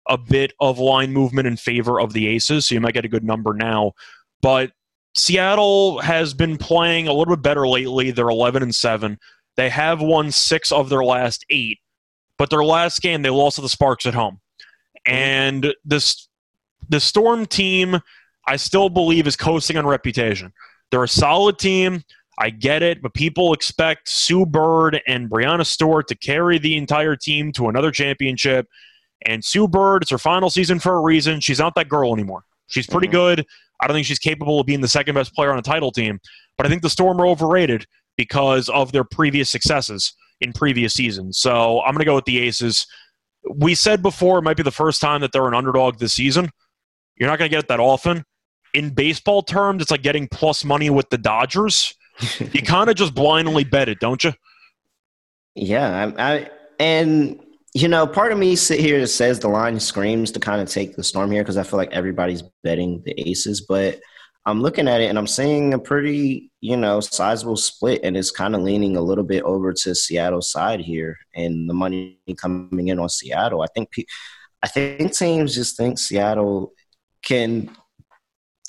a 0.08 0.18
bit 0.18 0.52
of 0.60 0.78
line 0.78 1.12
movement 1.12 1.46
in 1.46 1.56
favor 1.56 2.00
of 2.00 2.12
the 2.12 2.26
Aces. 2.28 2.66
So 2.66 2.74
you 2.74 2.80
might 2.80 2.94
get 2.94 3.04
a 3.04 3.08
good 3.08 3.24
number 3.24 3.54
now. 3.54 3.92
But 4.40 4.72
Seattle 5.14 6.00
has 6.00 6.34
been 6.34 6.56
playing 6.56 7.06
a 7.06 7.12
little 7.12 7.36
bit 7.36 7.42
better 7.42 7.68
lately. 7.68 8.10
They're 8.10 8.28
11 8.28 8.62
and 8.62 8.74
7. 8.74 9.18
They 9.56 9.68
have 9.68 10.00
won 10.00 10.30
six 10.30 10.72
of 10.72 10.88
their 10.88 11.04
last 11.04 11.44
eight, 11.50 11.78
but 12.38 12.50
their 12.50 12.64
last 12.64 13.02
game 13.02 13.22
they 13.22 13.30
lost 13.30 13.56
to 13.56 13.62
the 13.62 13.68
Sparks 13.68 14.06
at 14.06 14.14
home. 14.14 14.40
And 15.04 15.74
this 15.84 16.28
the 16.88 17.00
Storm 17.00 17.46
team, 17.46 18.00
I 18.46 18.56
still 18.56 18.88
believe, 18.88 19.26
is 19.26 19.36
coasting 19.36 19.76
on 19.76 19.86
reputation. 19.86 20.52
They're 20.90 21.04
a 21.04 21.08
solid 21.08 21.58
team. 21.58 22.04
I 22.38 22.50
get 22.50 22.82
it, 22.82 23.02
but 23.02 23.14
people 23.14 23.52
expect 23.52 24.08
Sue 24.08 24.46
Bird 24.46 25.00
and 25.06 25.28
Breanna 25.30 25.66
Stewart 25.66 26.08
to 26.08 26.14
carry 26.14 26.58
the 26.58 26.76
entire 26.76 27.14
team 27.14 27.52
to 27.52 27.68
another 27.68 27.90
championship. 27.90 28.68
And 29.26 29.44
Sue 29.44 29.68
Bird, 29.68 30.02
it's 30.02 30.10
her 30.10 30.18
final 30.18 30.50
season 30.50 30.78
for 30.78 30.96
a 30.96 31.00
reason. 31.00 31.40
She's 31.40 31.58
not 31.58 31.74
that 31.74 31.88
girl 31.88 32.12
anymore. 32.12 32.44
She's 32.66 32.86
pretty 32.86 33.08
mm-hmm. 33.08 33.16
good. 33.16 33.46
I 33.82 33.86
don't 33.86 33.94
think 33.94 34.06
she's 34.06 34.18
capable 34.18 34.60
of 34.60 34.66
being 34.66 34.80
the 34.80 34.88
second 34.88 35.14
best 35.14 35.34
player 35.34 35.52
on 35.52 35.58
a 35.58 35.62
title 35.62 35.90
team, 35.90 36.20
but 36.56 36.66
I 36.66 36.70
think 36.70 36.82
the 36.82 36.90
Storm 36.90 37.20
are 37.20 37.26
overrated 37.26 37.86
because 38.16 38.68
of 38.68 38.92
their 38.92 39.04
previous 39.04 39.50
successes 39.50 40.14
in 40.40 40.52
previous 40.52 40.94
seasons. 40.94 41.38
So 41.38 41.80
I'm 41.82 41.92
going 41.92 42.00
to 42.00 42.04
go 42.04 42.14
with 42.14 42.24
the 42.24 42.38
Aces. 42.38 42.86
We 43.54 43.74
said 43.74 44.02
before 44.02 44.38
it 44.38 44.42
might 44.42 44.56
be 44.56 44.62
the 44.62 44.70
first 44.70 45.00
time 45.00 45.20
that 45.20 45.32
they're 45.32 45.48
an 45.48 45.54
underdog 45.54 45.98
this 45.98 46.14
season. 46.14 46.50
You're 47.16 47.28
not 47.28 47.38
going 47.38 47.50
to 47.50 47.54
get 47.54 47.64
it 47.64 47.68
that 47.68 47.80
often 47.80 48.24
in 48.74 48.90
baseball 48.90 49.42
terms, 49.42 49.82
it's 49.82 49.90
like 49.90 50.02
getting 50.02 50.28
plus 50.28 50.64
money 50.64 50.90
with 50.90 51.10
the 51.10 51.18
Dodgers. 51.18 51.94
you 52.52 52.62
kind 52.62 52.88
of 52.88 52.96
just 52.96 53.14
blindly 53.14 53.64
bet 53.64 53.88
it, 53.88 54.00
don't 54.00 54.22
you? 54.24 54.32
Yeah, 55.54 56.12
I, 56.16 56.32
I, 56.32 56.50
and 56.78 57.38
you 57.74 57.88
know, 57.88 58.06
part 58.06 58.32
of 58.32 58.38
me 58.38 58.54
sit 58.54 58.80
here 58.80 59.00
that 59.00 59.06
says 59.08 59.38
the 59.38 59.48
line 59.48 59.80
screams 59.80 60.30
to 60.32 60.40
kind 60.40 60.60
of 60.60 60.68
take 60.68 60.94
the 60.94 61.02
storm 61.02 61.30
here 61.30 61.42
because 61.42 61.56
I 61.56 61.62
feel 61.62 61.78
like 61.78 61.92
everybody's 61.92 62.42
betting 62.62 63.02
the 63.04 63.28
Aces, 63.28 63.62
but 63.62 63.98
I'm 64.44 64.60
looking 64.60 64.88
at 64.88 65.00
it 65.00 65.06
and 65.06 65.18
I'm 65.18 65.26
seeing 65.26 65.72
a 65.72 65.78
pretty, 65.78 66.50
you 66.60 66.76
know, 66.76 67.00
sizable 67.00 67.56
split, 67.56 68.00
and 68.02 68.16
it's 68.16 68.30
kind 68.30 68.54
of 68.54 68.62
leaning 68.62 68.96
a 68.96 69.00
little 69.00 69.24
bit 69.24 69.42
over 69.44 69.72
to 69.72 69.94
Seattle's 69.94 70.50
side 70.50 70.80
here, 70.80 71.16
and 71.34 71.70
the 71.70 71.74
money 71.74 72.18
coming 72.36 72.88
in 72.88 72.98
on 72.98 73.08
Seattle. 73.08 73.62
I 73.62 73.68
think, 73.74 73.88
I 74.62 74.68
think 74.68 75.14
teams 75.14 75.54
just 75.54 75.76
think 75.76 75.98
Seattle 75.98 76.72
can 77.22 77.70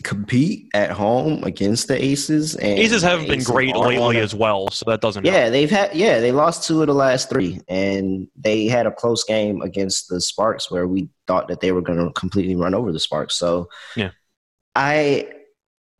compete 0.04 0.70
at 0.74 0.92
home 0.92 1.44
against 1.44 1.88
the 1.88 2.04
Aces. 2.04 2.56
And 2.56 2.80
Aces 2.80 3.02
haven't 3.02 3.28
been 3.28 3.44
great 3.44 3.76
lately 3.76 4.18
as 4.20 4.36
well, 4.36 4.70
so 4.70 4.84
that 4.88 5.02
doesn't. 5.02 5.26
Yeah, 5.26 5.42
help. 5.42 5.52
they've 5.52 5.70
had 5.70 5.96
yeah 5.96 6.20
they 6.20 6.32
lost 6.32 6.68
two 6.68 6.82
of 6.82 6.88
the 6.88 6.94
last 6.94 7.30
three, 7.30 7.62
and 7.68 8.28
they 8.36 8.66
had 8.68 8.86
a 8.86 8.92
close 8.92 9.24
game 9.24 9.62
against 9.62 10.10
the 10.10 10.22
Sparks 10.22 10.70
where 10.70 10.88
we 10.88 11.10
thought 11.28 11.48
that 11.48 11.62
they 11.62 11.72
were 11.72 11.82
going 11.82 12.00
to 12.00 12.12
completely 12.14 12.56
run 12.56 12.74
over 12.74 12.92
the 12.92 13.00
Sparks. 13.00 13.36
So 13.36 13.70
yeah, 13.96 14.12
I. 14.76 15.30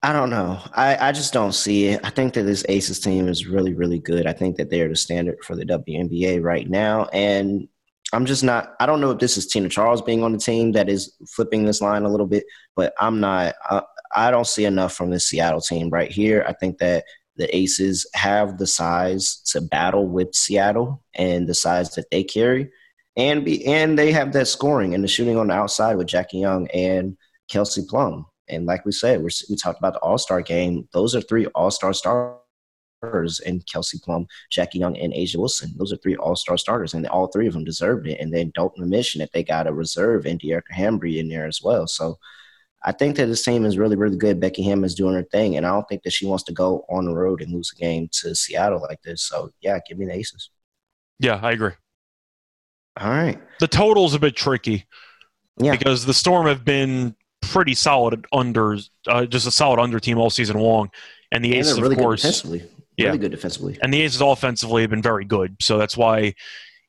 I 0.06 0.12
don't 0.12 0.32
know. 0.32 0.60
I, 0.74 0.98
I 0.98 1.12
just 1.14 1.32
don't 1.32 1.54
see 1.54 1.86
it. 1.86 2.02
I 2.04 2.10
think 2.10 2.34
that 2.34 2.44
this 2.44 2.66
Aces 2.68 3.00
team 3.00 3.30
is 3.30 3.48
really, 3.48 3.74
really 3.74 4.00
good. 4.00 4.28
I 4.28 4.34
think 4.34 4.58
that 4.58 4.70
they're 4.70 4.90
the 4.90 4.98
standard 4.98 5.38
for 5.46 5.56
the 5.56 5.64
WNBA 5.64 6.44
right 6.44 6.70
now. 6.70 7.06
And 7.14 7.70
I'm 8.14 8.26
just 8.26 8.44
not. 8.44 8.76
I 8.80 8.86
don't 8.86 9.02
know 9.02 9.12
if 9.12 9.20
this 9.20 9.38
is 9.38 9.48
Tina 9.48 9.70
Charles 9.70 10.02
being 10.02 10.24
on 10.24 10.34
the 10.34 10.38
team 10.38 10.74
that 10.74 10.88
is 10.88 11.16
flipping 11.28 11.66
this 11.66 11.82
line 11.82 12.04
a 12.04 12.10
little 12.10 12.28
bit, 12.28 12.46
but 12.76 12.94
I'm 13.00 13.20
not. 13.20 13.56
I, 13.64 13.82
I 14.16 14.32
don't 14.32 14.48
see 14.48 14.66
enough 14.66 14.94
from 14.94 15.10
this 15.10 15.28
Seattle 15.30 15.62
team 15.62 15.90
right 15.90 16.12
here. 16.12 16.46
I 16.48 16.54
think 16.54 16.78
that 16.80 17.06
the 17.36 17.56
Aces 17.56 18.06
have 18.14 18.58
the 18.58 18.68
size 18.68 19.42
to 19.48 19.62
battle 19.62 20.08
with 20.08 20.36
Seattle 20.36 21.04
and 21.16 21.48
the 21.48 21.54
size 21.56 21.96
that 21.96 22.10
they 22.12 22.24
carry. 22.24 22.70
and 23.16 23.46
be 23.46 23.66
and 23.66 23.98
they 23.98 24.12
have 24.12 24.34
that 24.34 24.48
scoring 24.48 24.94
and 24.94 25.04
the 25.04 25.08
shooting 25.08 25.38
on 25.38 25.48
the 25.48 25.54
outside 25.54 25.96
with 25.96 26.08
Jackie 26.08 26.40
Young 26.40 26.68
and 26.74 27.18
Kelsey 27.50 27.84
Plum. 27.88 28.26
And 28.50 28.66
like 28.66 28.86
we 28.86 28.92
said, 28.92 29.22
we're, 29.22 29.30
we 29.50 29.56
talked 29.56 29.80
about 29.80 29.94
the 29.94 30.00
All 30.00 30.18
Star 30.18 30.42
game. 30.42 30.88
Those 30.94 31.16
are 31.16 31.22
three 31.22 31.46
All 31.48 31.72
Star 31.72 31.94
stars 31.94 33.40
and 33.46 33.66
Kelsey 33.72 34.00
Plum, 34.04 34.28
Jackie 34.52 34.80
Young, 34.80 34.98
and 34.98 35.14
A'ja 35.14 35.38
Wilson. 35.38 35.72
Those 35.78 35.94
are 35.94 35.98
three 35.98 36.16
All 36.16 36.36
Star 36.36 36.58
starters, 36.58 36.94
and 36.94 37.06
all 37.08 37.28
three 37.28 37.48
of 37.48 37.54
them 37.54 37.64
deserved 37.64 38.08
it. 38.08 38.20
And 38.20 38.34
then 38.34 38.52
don't 38.56 38.78
mention 38.78 39.20
that 39.20 39.32
they 39.34 39.44
got 39.44 39.68
a 39.68 39.74
reserve 39.74 40.26
and 40.26 40.40
Dearica 40.40 40.72
Hamby 40.72 41.20
in 41.20 41.30
there 41.30 41.46
as 41.48 41.62
well. 41.64 41.88
So 41.88 42.18
I 42.86 42.92
think 42.92 43.16
that 43.16 43.28
this 43.28 43.44
team 43.44 43.66
is 43.66 43.78
really, 43.78 43.96
really 43.96 44.18
good. 44.18 44.40
Becky 44.40 44.62
Hammon 44.64 44.86
is 44.86 44.96
doing 44.96 45.16
her 45.16 45.24
thing, 45.24 45.56
and 45.56 45.66
I 45.66 45.70
don't 45.70 45.88
think 45.88 46.04
that 46.04 46.12
she 46.12 46.26
wants 46.26 46.44
to 46.46 46.54
go 46.54 46.86
on 46.90 47.06
the 47.06 47.14
road 47.14 47.42
and 47.42 47.52
lose 47.54 47.72
a 47.76 47.80
game 47.80 48.10
to 48.22 48.36
Seattle 48.36 48.82
like 48.82 49.02
this. 49.04 49.24
So 49.24 49.52
yeah, 49.62 49.80
give 49.88 49.98
me 49.98 50.06
the 50.06 50.14
Aces. 50.14 50.50
Yeah, 51.20 51.40
I 51.42 51.52
agree. 51.52 51.72
All 53.00 53.10
right. 53.10 53.40
The 53.60 53.68
total's 53.68 54.14
a 54.14 54.20
bit 54.20 54.36
tricky. 54.36 54.86
Yeah. 55.58 55.72
Because 55.72 56.06
the 56.06 56.14
Storm 56.14 56.48
have 56.48 56.66
been 56.66 57.16
pretty 57.42 57.74
solid 57.74 58.26
under, 58.34 58.78
uh, 59.08 59.26
just 59.26 59.48
a 59.48 59.52
solid 59.52 59.80
under 59.80 60.00
team 60.00 60.18
all 60.18 60.30
season 60.30 60.58
long, 60.58 60.90
and 61.32 61.44
the 61.44 61.52
And 61.52 61.60
Aces, 61.60 61.80
really 61.80 61.94
of 61.94 61.98
good 62.00 62.04
course, 62.04 62.22
defensively. 62.22 62.70
Yeah. 62.98 63.08
Really 63.08 63.18
good 63.20 63.32
defensively. 63.32 63.78
and 63.82 63.94
the 63.94 64.02
Aces 64.02 64.22
offensively 64.22 64.82
have 64.82 64.92
been 64.92 65.02
very 65.02 65.26
good. 65.26 65.56
So 65.62 65.78
that's 65.78 65.96
why 65.98 66.34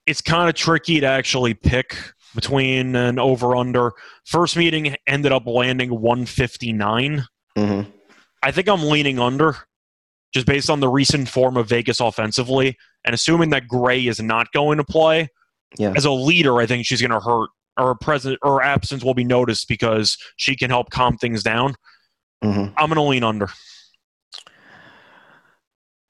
it's 0.06 0.20
kind 0.20 0.48
of 0.48 0.54
tricky 0.54 1.00
to 1.00 1.06
actually 1.06 1.54
pick 1.54 1.96
between 2.34 2.96
an 2.96 3.18
over 3.18 3.56
under. 3.56 3.92
First 4.24 4.56
meeting 4.56 4.96
ended 5.06 5.32
up 5.32 5.46
landing 5.46 5.90
159. 5.90 7.24
hmm 7.56 7.80
I 8.42 8.50
think 8.50 8.68
I'm 8.68 8.82
leaning 8.82 9.18
under 9.18 9.56
just 10.34 10.46
based 10.46 10.68
on 10.68 10.80
the 10.80 10.88
recent 10.88 11.28
form 11.30 11.56
of 11.56 11.68
Vegas 11.68 11.98
offensively 11.98 12.76
and 13.04 13.14
assuming 13.14 13.48
that 13.50 13.68
Gray 13.68 14.06
is 14.06 14.20
not 14.20 14.52
going 14.52 14.76
to 14.76 14.84
play. 14.84 15.28
Yeah. 15.78 15.94
As 15.96 16.04
a 16.04 16.10
leader, 16.10 16.58
I 16.58 16.66
think 16.66 16.84
she's 16.84 17.00
going 17.00 17.10
to 17.10 17.20
hurt 17.20 17.48
or 17.76 17.88
her 17.88 17.94
present 17.94 18.38
or 18.42 18.62
absence 18.62 19.02
will 19.02 19.14
be 19.14 19.24
noticed 19.24 19.66
because 19.66 20.16
she 20.36 20.56
can 20.56 20.70
help 20.70 20.90
calm 20.90 21.16
things 21.16 21.42
down. 21.42 21.74
hmm 22.42 22.66
I'm 22.76 22.88
going 22.88 22.96
to 22.96 23.02
lean 23.02 23.24
under. 23.24 23.48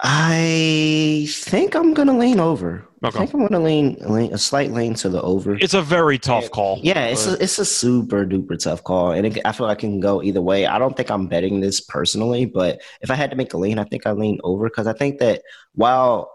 I 0.00 1.26
think 1.30 1.74
I'm 1.74 1.94
gonna 1.94 2.16
lean 2.16 2.40
over. 2.40 2.86
Okay. 3.04 3.16
I 3.16 3.20
think 3.20 3.34
I'm 3.34 3.46
gonna 3.46 3.62
lean, 3.62 3.96
lean 4.00 4.32
a 4.34 4.38
slight 4.38 4.72
lean 4.72 4.94
to 4.94 5.08
the 5.08 5.22
over. 5.22 5.54
It's 5.54 5.74
a 5.74 5.82
very 5.82 6.18
tough 6.18 6.50
call. 6.50 6.80
Yeah, 6.82 7.06
it's 7.06 7.26
a, 7.26 7.42
it's 7.42 7.58
a 7.58 7.64
super 7.64 8.26
duper 8.26 8.58
tough 8.58 8.82
call, 8.82 9.12
and 9.12 9.26
it, 9.26 9.38
I 9.44 9.52
feel 9.52 9.66
like 9.66 9.78
it 9.78 9.80
can 9.82 10.00
go 10.00 10.22
either 10.22 10.42
way. 10.42 10.66
I 10.66 10.78
don't 10.78 10.96
think 10.96 11.10
I'm 11.10 11.28
betting 11.28 11.60
this 11.60 11.80
personally, 11.80 12.44
but 12.44 12.82
if 13.02 13.10
I 13.10 13.14
had 13.14 13.30
to 13.30 13.36
make 13.36 13.54
a 13.54 13.58
lean, 13.58 13.78
I 13.78 13.84
think 13.84 14.06
I 14.06 14.12
lean 14.12 14.40
over 14.42 14.68
because 14.68 14.86
I 14.86 14.94
think 14.94 15.20
that 15.20 15.42
while 15.74 16.30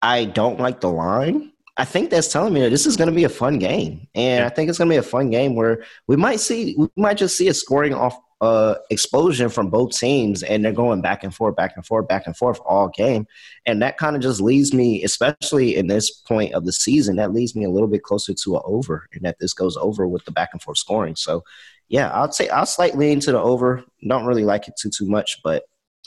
I 0.00 0.24
don't 0.24 0.58
like 0.58 0.80
the 0.80 0.90
line, 0.90 1.52
I 1.76 1.84
think 1.84 2.08
that's 2.08 2.28
telling 2.28 2.54
me 2.54 2.60
that 2.62 2.70
this 2.70 2.86
is 2.86 2.96
going 2.96 3.10
to 3.10 3.14
be 3.14 3.24
a 3.24 3.28
fun 3.28 3.58
game, 3.58 4.08
and. 4.14 4.44
I 4.44 4.48
think 4.48 4.70
it's 4.70 4.78
going 4.78 4.88
to 4.88 4.94
be 4.94 4.98
a 4.98 5.02
fun 5.02 5.30
game 5.30 5.56
where 5.56 5.84
we 6.06 6.16
might 6.16 6.40
see 6.40 6.74
we 6.78 6.88
might 6.96 7.18
just 7.18 7.36
see 7.36 7.48
a 7.48 7.54
scoring 7.54 7.92
off 7.92 8.16
uh 8.40 8.74
explosion 8.90 9.48
from 9.48 9.70
both 9.70 9.96
teams, 9.96 10.42
and 10.42 10.64
they're 10.64 10.72
going 10.72 11.00
back 11.00 11.24
and 11.24 11.34
forth, 11.34 11.56
back 11.56 11.72
and 11.76 11.86
forth, 11.86 12.06
back 12.06 12.26
and 12.26 12.36
forth 12.36 12.60
all 12.66 12.88
game, 12.88 13.26
and 13.64 13.80
that 13.82 13.96
kind 13.96 14.14
of 14.14 14.22
just 14.22 14.40
leads 14.40 14.74
me, 14.74 15.02
especially 15.04 15.76
in 15.76 15.86
this 15.86 16.10
point 16.10 16.52
of 16.52 16.64
the 16.64 16.72
season, 16.72 17.16
that 17.16 17.32
leads 17.32 17.56
me 17.56 17.64
a 17.64 17.70
little 17.70 17.88
bit 17.88 18.02
closer 18.02 18.34
to 18.34 18.56
an 18.56 18.62
over, 18.64 19.06
and 19.12 19.22
that 19.22 19.38
this 19.38 19.54
goes 19.54 19.76
over 19.76 20.06
with 20.06 20.24
the 20.24 20.32
back 20.32 20.50
and 20.52 20.60
forth 20.60 20.78
scoring. 20.78 21.16
So, 21.16 21.42
yeah, 21.88 22.10
I'll 22.10 22.32
say 22.32 22.48
I'll 22.48 22.66
slightly 22.66 23.12
into 23.12 23.32
the 23.32 23.40
over. 23.40 23.84
Don't 24.06 24.26
really 24.26 24.44
like 24.44 24.68
it 24.68 24.74
too 24.78 24.90
too 24.90 25.06
much, 25.06 25.38
but 25.42 25.64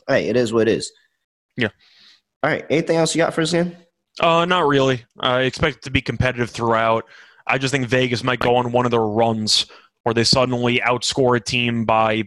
hey, 0.07 0.27
it 0.27 0.35
is 0.35 0.53
what 0.53 0.67
it 0.67 0.77
is. 0.77 0.91
Yeah. 1.57 1.69
All 2.43 2.49
right. 2.49 2.65
Anything 2.69 2.97
else 2.97 3.13
you 3.13 3.19
got 3.19 3.33
for 3.33 3.41
us, 3.41 3.53
again? 3.53 3.75
Uh, 4.19 4.45
not 4.45 4.67
really. 4.67 5.05
I 5.19 5.41
expect 5.41 5.77
it 5.77 5.83
to 5.83 5.91
be 5.91 6.01
competitive 6.01 6.49
throughout. 6.49 7.05
I 7.47 7.57
just 7.57 7.71
think 7.71 7.87
Vegas 7.87 8.23
might 8.23 8.39
go 8.39 8.55
on 8.55 8.71
one 8.71 8.85
of 8.85 8.91
their 8.91 9.01
runs 9.01 9.65
where 10.03 10.13
they 10.13 10.23
suddenly 10.23 10.79
outscore 10.85 11.37
a 11.37 11.39
team 11.39 11.85
by 11.85 12.23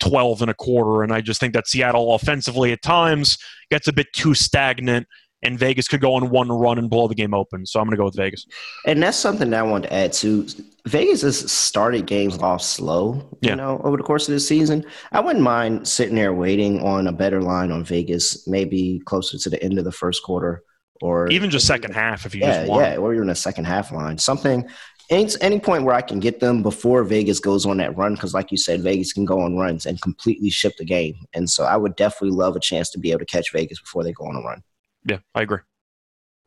12 0.00 0.42
and 0.42 0.50
a 0.50 0.54
quarter. 0.54 1.02
And 1.02 1.12
I 1.12 1.20
just 1.20 1.40
think 1.40 1.54
that 1.54 1.66
Seattle 1.66 2.14
offensively 2.14 2.72
at 2.72 2.82
times 2.82 3.36
gets 3.70 3.88
a 3.88 3.92
bit 3.92 4.06
too 4.14 4.34
stagnant, 4.34 5.06
and 5.42 5.58
Vegas 5.58 5.86
could 5.88 6.00
go 6.00 6.14
on 6.14 6.30
one 6.30 6.48
run 6.50 6.78
and 6.78 6.88
blow 6.90 7.08
the 7.08 7.14
game 7.14 7.34
open. 7.34 7.66
So 7.66 7.78
I'm 7.80 7.86
going 7.86 7.92
to 7.92 7.96
go 7.96 8.04
with 8.04 8.16
Vegas. 8.16 8.46
And 8.86 9.02
that's 9.02 9.16
something 9.16 9.50
that 9.50 9.60
I 9.60 9.62
wanted 9.62 9.88
to 9.88 9.94
add 9.94 10.12
to. 10.14 10.46
Vegas 10.86 11.22
has 11.22 11.50
started 11.50 12.06
games 12.06 12.38
off 12.38 12.62
slow, 12.62 13.14
you 13.42 13.50
Yeah. 13.50 13.54
know, 13.56 13.80
over 13.84 13.96
the 13.96 14.02
course 14.02 14.28
of 14.28 14.34
the 14.34 14.40
season. 14.40 14.84
I 15.12 15.20
wouldn't 15.20 15.44
mind 15.44 15.86
sitting 15.86 16.14
there 16.14 16.32
waiting 16.32 16.80
on 16.82 17.06
a 17.08 17.12
better 17.12 17.42
line 17.42 17.70
on 17.72 17.84
Vegas, 17.84 18.46
maybe 18.48 19.00
closer 19.04 19.36
to 19.38 19.50
the 19.50 19.62
end 19.62 19.78
of 19.78 19.84
the 19.84 19.92
first 19.92 20.22
quarter 20.22 20.62
or 21.02 21.28
Even 21.30 21.50
just 21.50 21.66
second 21.66 21.94
half 21.94 22.26
if 22.26 22.34
you 22.34 22.40
yeah, 22.40 22.58
just 22.60 22.68
want. 22.70 22.82
yeah, 22.84 22.96
or 22.96 23.14
even 23.14 23.28
a 23.30 23.34
second 23.34 23.64
half 23.66 23.92
line. 23.92 24.18
Something 24.18 24.68
any 25.10 25.30
any 25.40 25.58
point 25.58 25.84
where 25.84 25.94
I 25.94 26.02
can 26.02 26.20
get 26.20 26.40
them 26.40 26.62
before 26.62 27.02
Vegas 27.04 27.40
goes 27.40 27.64
on 27.66 27.78
that 27.78 27.96
run, 27.96 28.14
because 28.14 28.34
like 28.34 28.50
you 28.50 28.58
said, 28.58 28.82
Vegas 28.82 29.12
can 29.12 29.24
go 29.24 29.40
on 29.40 29.56
runs 29.56 29.86
and 29.86 30.00
completely 30.00 30.50
ship 30.50 30.74
the 30.78 30.84
game. 30.84 31.16
And 31.34 31.48
so 31.48 31.64
I 31.64 31.76
would 31.76 31.96
definitely 31.96 32.36
love 32.36 32.56
a 32.56 32.60
chance 32.60 32.90
to 32.90 32.98
be 32.98 33.10
able 33.10 33.20
to 33.20 33.26
catch 33.26 33.52
Vegas 33.52 33.80
before 33.80 34.04
they 34.04 34.12
go 34.12 34.26
on 34.26 34.36
a 34.36 34.40
run. 34.40 34.62
Yeah, 35.04 35.18
I 35.34 35.42
agree. 35.42 35.60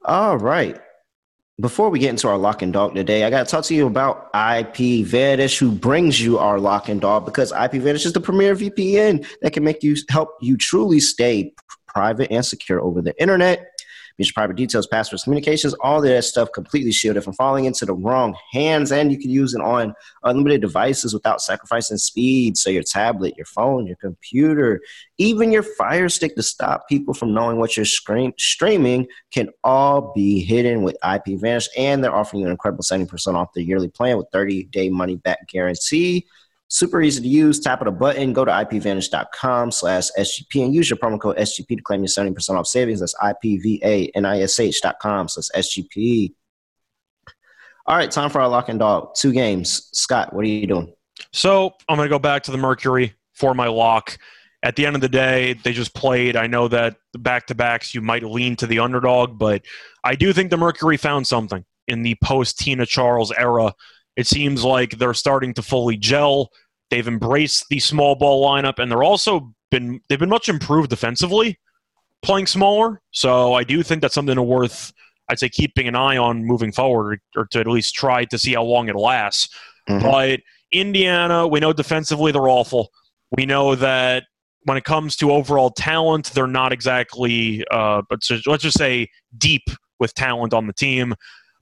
All 0.06 0.38
right. 0.38 0.80
Before 1.60 1.90
we 1.90 2.00
get 2.00 2.10
into 2.10 2.28
our 2.28 2.38
lock 2.38 2.64
and 2.64 2.74
dog 2.74 2.96
today, 2.96 3.24
I 3.24 3.30
got 3.30 3.46
to 3.46 3.52
talk 3.52 3.66
to 3.66 3.76
you 3.76 3.86
about 3.86 4.30
IP 4.34 5.06
Vanish, 5.06 5.60
who 5.60 5.72
brings 5.72 6.20
you 6.20 6.40
our 6.40 6.60
lock 6.60 6.90
and 6.90 7.00
dog 7.00 7.26
because 7.26 7.52
IP 7.52 7.74
Vanish 7.74 8.06
is 8.06 8.14
the 8.14 8.22
premier 8.22 8.56
VPN 8.56 9.28
that 9.42 9.54
can 9.54 9.64
make 9.64 9.84
you 9.84 9.96
help 10.10 10.30
you 10.42 10.58
truly 10.58 11.00
stay 11.00 11.54
private 11.88 12.32
and 12.32 12.44
secure 12.44 12.82
over 12.82 13.02
the 13.02 13.20
internet. 13.22 13.71
Your 14.18 14.28
private 14.34 14.56
details, 14.56 14.88
passwords, 14.88 15.24
communications, 15.24 15.74
all 15.76 16.02
that 16.02 16.24
stuff 16.24 16.52
completely 16.54 16.92
shielded 16.92 17.24
from 17.24 17.34
falling 17.34 17.66
into 17.66 17.86
the 17.86 17.94
wrong 17.94 18.36
hands. 18.52 18.92
And 18.92 19.12
you 19.12 19.18
can 19.18 19.30
use 19.30 19.54
it 19.54 19.62
on 19.62 19.94
unlimited 20.24 20.62
devices 20.62 21.14
without 21.14 21.42
sacrificing 21.42 21.98
speed. 21.98 22.58
So 22.58 22.70
your 22.70 22.84
tablet, 22.84 23.36
your 23.38 23.46
phone, 23.46 23.88
your 23.88 23.96
computer, 23.96 24.82
even 25.18 25.52
your 25.52 25.64
Fire 25.64 26.10
Stick 26.10 26.36
to 26.36 26.44
stop 26.44 26.88
people 26.88 27.14
from 27.14 27.34
knowing 27.34 27.58
what 27.58 27.78
you're 27.78 27.86
streaming 27.86 29.08
can 29.32 29.50
all 29.64 30.12
be 30.14 30.44
hidden 30.44 30.84
with 30.84 30.98
IP 31.04 31.40
Vanish. 31.40 31.70
And 31.78 32.04
they're 32.04 32.16
offering 32.16 32.42
you 32.42 32.48
an 32.48 32.52
incredible 32.52 32.84
70% 32.84 33.36
off 33.36 33.54
their 33.54 33.64
yearly 33.64 33.90
plan 33.90 34.18
with 34.18 34.28
30 34.32 34.64
day 34.66 34.90
money 34.90 35.16
back 35.16 35.48
guarantee. 35.48 36.28
Super 36.74 37.02
easy 37.02 37.22
to 37.22 37.28
use. 37.28 37.60
Tap 37.60 37.82
of 37.82 37.88
a 37.88 37.92
button. 37.92 38.32
Go 38.32 38.46
to 38.46 38.52
ipvanish.com 38.52 39.72
slash 39.72 40.08
SGP 40.18 40.64
and 40.64 40.74
use 40.74 40.90
your 40.90 40.96
promo 40.96 41.20
code 41.20 41.36
SGP 41.36 41.76
to 41.76 41.84
claim 41.84 42.00
your 42.00 42.08
70% 42.08 42.52
off 42.52 42.66
savings. 42.66 43.02
That's 43.02 43.14
ipvanish.com 43.16 45.28
slash 45.28 45.66
SGP. 45.66 46.34
All 47.86 47.98
right, 47.98 48.10
time 48.10 48.30
for 48.30 48.40
our 48.40 48.48
lock 48.48 48.70
and 48.70 48.80
dog. 48.80 49.16
Two 49.18 49.34
games. 49.34 49.90
Scott, 49.92 50.32
what 50.32 50.46
are 50.46 50.48
you 50.48 50.66
doing? 50.66 50.94
So 51.34 51.74
I'm 51.90 51.98
going 51.98 52.08
to 52.08 52.10
go 52.10 52.20
back 52.20 52.44
to 52.44 52.52
the 52.52 52.58
Mercury 52.58 53.16
for 53.34 53.54
my 53.54 53.68
lock. 53.68 54.18
At 54.64 54.78
the 54.78 54.86
end 54.86 54.96
of 54.96 55.02
the 55.02 55.10
day, 55.10 55.56
they 55.66 55.74
just 55.74 55.94
played. 55.94 56.38
I 56.38 56.48
know 56.48 56.70
that 56.70 56.96
back 57.18 57.48
to 57.48 57.56
backs, 57.56 57.94
you 57.94 58.00
might 58.00 58.24
lean 58.24 58.56
to 58.56 58.66
the 58.66 58.80
underdog, 58.80 59.38
but 59.38 59.64
I 60.06 60.16
do 60.16 60.32
think 60.32 60.52
the 60.52 60.58
Mercury 60.58 60.96
found 60.96 61.28
something 61.28 61.66
in 61.90 62.04
the 62.04 62.16
post 62.24 62.60
Tina 62.60 62.86
Charles 62.86 63.34
era. 63.34 63.74
It 64.16 64.28
seems 64.28 64.64
like 64.64 64.98
they're 64.98 65.14
starting 65.14 65.54
to 65.56 65.62
fully 65.62 65.98
gel. 65.98 66.50
They've 66.90 67.08
embraced 67.08 67.66
the 67.70 67.80
small 67.80 68.16
ball 68.16 68.46
lineup, 68.46 68.78
and 68.80 68.92
they're 68.92 69.04
also 69.04 69.54
been 69.70 70.02
they've 70.10 70.20
been 70.20 70.30
much 70.30 70.50
improved 70.50 70.90
defensively, 70.90 71.58
playing 72.22 72.48
smaller. 72.48 73.02
So 73.12 73.54
I 73.54 73.64
do 73.64 73.82
think 73.84 74.02
that's 74.02 74.14
something 74.14 74.40
worth, 74.46 74.92
I'd 75.30 75.40
say, 75.40 75.48
keeping 75.50 75.88
an 75.88 75.96
eye 75.96 76.18
on 76.18 76.44
moving 76.46 76.72
forward, 76.74 77.22
or 77.36 77.46
to 77.52 77.60
at 77.60 77.68
least 77.68 77.96
try 77.96 78.26
to 78.26 78.38
see 78.38 78.54
how 78.54 78.64
long 78.64 78.90
it 78.90 78.96
lasts. 78.96 79.48
Mhm. 79.90 80.02
But 80.02 80.40
Indiana, 80.74 81.48
we 81.48 81.60
know 81.60 81.74
defensively 81.74 82.32
they're 82.32 82.50
awful. 82.50 82.90
We 83.32 83.46
know 83.46 83.76
that 83.76 84.24
when 84.64 84.78
it 84.78 84.84
comes 84.84 85.16
to 85.18 85.32
overall 85.32 85.70
talent, 85.72 86.32
they're 86.34 86.46
not 86.48 86.72
exactly, 86.74 87.64
uh, 87.72 88.02
but 88.10 88.24
so- 88.24 88.40
let's 88.46 88.64
just 88.64 88.78
say 88.78 89.08
deep 89.38 89.64
with 90.00 90.14
talent 90.14 90.54
on 90.54 90.68
the 90.68 90.74
team. 90.74 91.16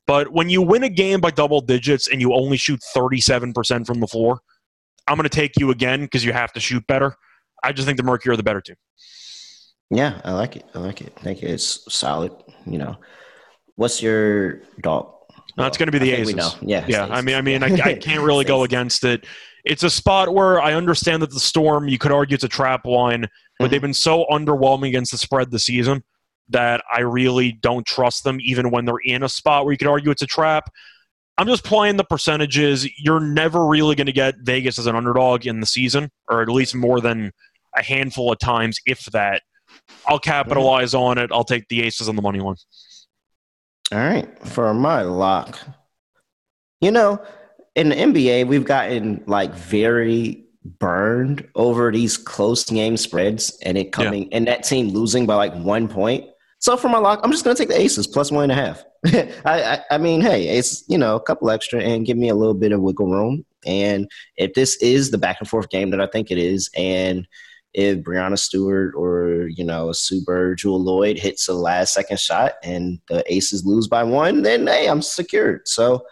But 0.10 0.32
when 0.34 0.50
you 0.50 0.64
win 0.64 0.82
a 0.82 0.90
game 0.90 1.22
by 1.22 1.30
double 1.30 1.62
digits 1.62 2.08
and 2.08 2.20
you 2.20 2.34
only 2.34 2.58
shoot 2.58 2.80
37% 2.98 3.86
from 3.86 4.00
the 4.00 4.08
floor, 4.08 4.40
I'm 5.08 5.16
going 5.18 5.30
to 5.30 5.30
take 5.30 5.52
you 5.60 5.70
again 5.70 6.02
because 6.02 6.26
you 6.26 6.34
have 6.34 6.52
to 6.54 6.60
shoot 6.60 6.84
better. 6.88 7.14
I 7.64 7.74
just 7.74 7.86
think 7.86 7.98
the 7.98 8.04
Mercury 8.04 8.34
are 8.34 8.36
the 8.36 8.42
better 8.42 8.60
team. 8.60 8.76
Yeah, 9.92 10.20
I 10.24 10.32
like 10.34 10.56
it. 10.56 10.66
I 10.74 10.80
like 10.80 11.02
it. 11.02 11.14
I 11.16 11.22
think 11.22 11.44
it's 11.44 11.94
solid. 11.94 12.32
You 12.66 12.80
know, 12.80 12.96
what's 13.76 14.02
your 14.02 14.62
dog? 14.82 15.14
No, 15.58 15.68
it's 15.68 15.78
going 15.78 15.86
to 15.86 15.92
be 15.92 16.00
the 16.00 16.12
I 16.14 16.16
think 16.16 16.28
we 16.28 16.34
know. 16.34 16.50
Yeah, 16.64 16.86
Yeah, 16.88 17.06
I 17.06 17.22
mean, 17.22 17.36
I 17.36 17.42
mean, 17.42 17.62
I, 17.62 17.68
I 17.68 17.94
can't 17.94 18.24
really 18.24 18.46
go 18.46 18.64
against 18.70 19.04
it. 19.04 19.28
It's 19.64 19.84
a 19.84 19.92
spot 19.92 20.34
where 20.34 20.60
I 20.60 20.74
understand 20.74 21.22
that 21.22 21.30
the 21.30 21.40
Storm, 21.40 21.88
you 21.88 22.00
could 22.00 22.12
argue 22.12 22.34
it's 22.34 22.44
a 22.44 22.48
trap 22.50 22.84
line, 22.88 23.28
but 23.60 23.68
Mhm. 23.68 23.70
they've 23.70 23.82
been 23.82 23.94
so 23.94 24.26
underwhelming 24.32 24.88
against 24.88 25.12
the 25.12 25.20
spread 25.20 25.52
this 25.52 25.66
season 25.66 26.04
that 26.50 26.84
I 26.94 27.02
really 27.02 27.52
don't 27.52 27.86
trust 27.86 28.24
them, 28.24 28.40
even 28.42 28.72
when 28.72 28.86
they're 28.86 28.98
in 29.04 29.24
a 29.24 29.30
spot 29.30 29.66
where 29.66 29.72
you 29.72 29.78
could 29.78 29.88
argue 29.88 30.12
it's 30.12 30.22
a 30.22 30.28
trap. 30.28 30.70
I'm 31.38 31.48
just 31.48 31.64
playing 31.64 31.98
the 31.98 32.04
percentages. 32.04 32.88
You're 33.00 33.22
never 33.22 33.66
really 33.66 33.96
going 33.96 34.08
to 34.08 34.14
get 34.14 34.36
Vegas 34.40 34.78
as 34.78 34.88
an 34.88 34.96
underdog 34.96 35.48
in 35.48 35.62
the 35.62 35.66
season, 35.66 36.10
or 36.30 36.42
at 36.42 36.50
least 36.50 36.76
more 36.76 37.00
than 37.00 37.32
a 37.76 37.84
handful 37.84 38.32
of 38.32 38.40
times, 38.40 38.80
if 38.86 39.06
that. 39.06 39.42
I'll 40.08 40.20
capitalize 40.20 40.94
on 40.94 41.18
it. 41.18 41.30
I'll 41.32 41.44
take 41.44 41.68
the 41.70 41.84
Aces 41.84 42.10
on 42.10 42.16
the 42.16 42.22
money 42.22 42.40
line. 42.40 42.56
All 43.92 44.00
right, 44.00 44.48
for 44.48 44.74
my 44.74 45.02
lock, 45.02 45.60
you 46.82 46.92
know, 46.92 47.24
in 47.76 47.90
the 47.90 47.96
NBA, 47.96 48.48
we've 48.48 48.66
gotten 48.66 49.24
like 49.26 49.54
very 49.54 50.46
burned 50.64 51.48
over 51.56 51.92
these 51.92 52.18
close 52.18 52.64
game 52.66 52.98
spreads 52.98 53.58
and 53.64 53.78
it 53.78 53.92
coming 53.92 54.24
yeah. 54.24 54.38
and 54.38 54.48
that 54.48 54.64
team 54.64 54.90
losing 54.90 55.26
by 55.26 55.36
like 55.36 55.56
one 55.56 55.88
point. 55.88 56.26
So 56.60 56.76
for 56.76 56.90
my 56.90 56.98
lock, 56.98 57.22
I'm 57.24 57.32
just 57.32 57.44
going 57.44 57.56
to 57.56 57.62
take 57.62 57.70
the 57.70 57.80
Aces 57.80 58.06
plus 58.06 58.32
one 58.32 58.50
and 58.50 58.52
a 58.52 58.56
half. 58.56 58.84
I, 59.46 59.64
I, 59.64 59.80
I 59.92 59.98
mean, 59.98 60.22
hey, 60.22 60.50
it's 60.50 60.84
you 60.88 60.98
know 60.98 61.16
a 61.16 61.22
couple 61.22 61.50
extra 61.50 61.82
and 61.82 62.06
give 62.06 62.18
me 62.18 62.30
a 62.30 62.36
little 62.36 62.54
bit 62.54 62.74
of 62.74 62.82
wiggle 62.82 63.10
room. 63.10 63.46
And 63.66 64.10
if 64.36 64.54
this 64.54 64.76
is 64.78 65.12
the 65.12 65.18
back 65.18 65.38
and 65.40 65.50
forth 65.50 65.70
game 65.70 65.90
that 65.92 66.02
I 66.02 66.08
think 66.08 66.32
it 66.32 66.38
is, 66.38 66.70
and 66.76 67.28
if 67.74 68.00
Breanna 68.00 68.38
Stewart 68.38 68.94
or 68.96 69.48
you 69.56 69.64
know 69.64 69.92
Sue 69.94 70.22
Bird, 70.24 70.58
Jewell 70.58 70.84
Loyd 70.84 71.18
hits 71.18 71.48
a 71.48 71.54
last 71.54 71.94
second 71.94 72.20
shot 72.20 72.54
and 72.62 73.00
the 73.08 73.24
Aces 73.32 73.66
lose 73.66 73.88
by 73.88 74.04
one, 74.04 74.42
then 74.42 74.68
hey, 74.68 74.88
I'm 74.88 75.02
secured. 75.02 75.66
So 75.68 76.06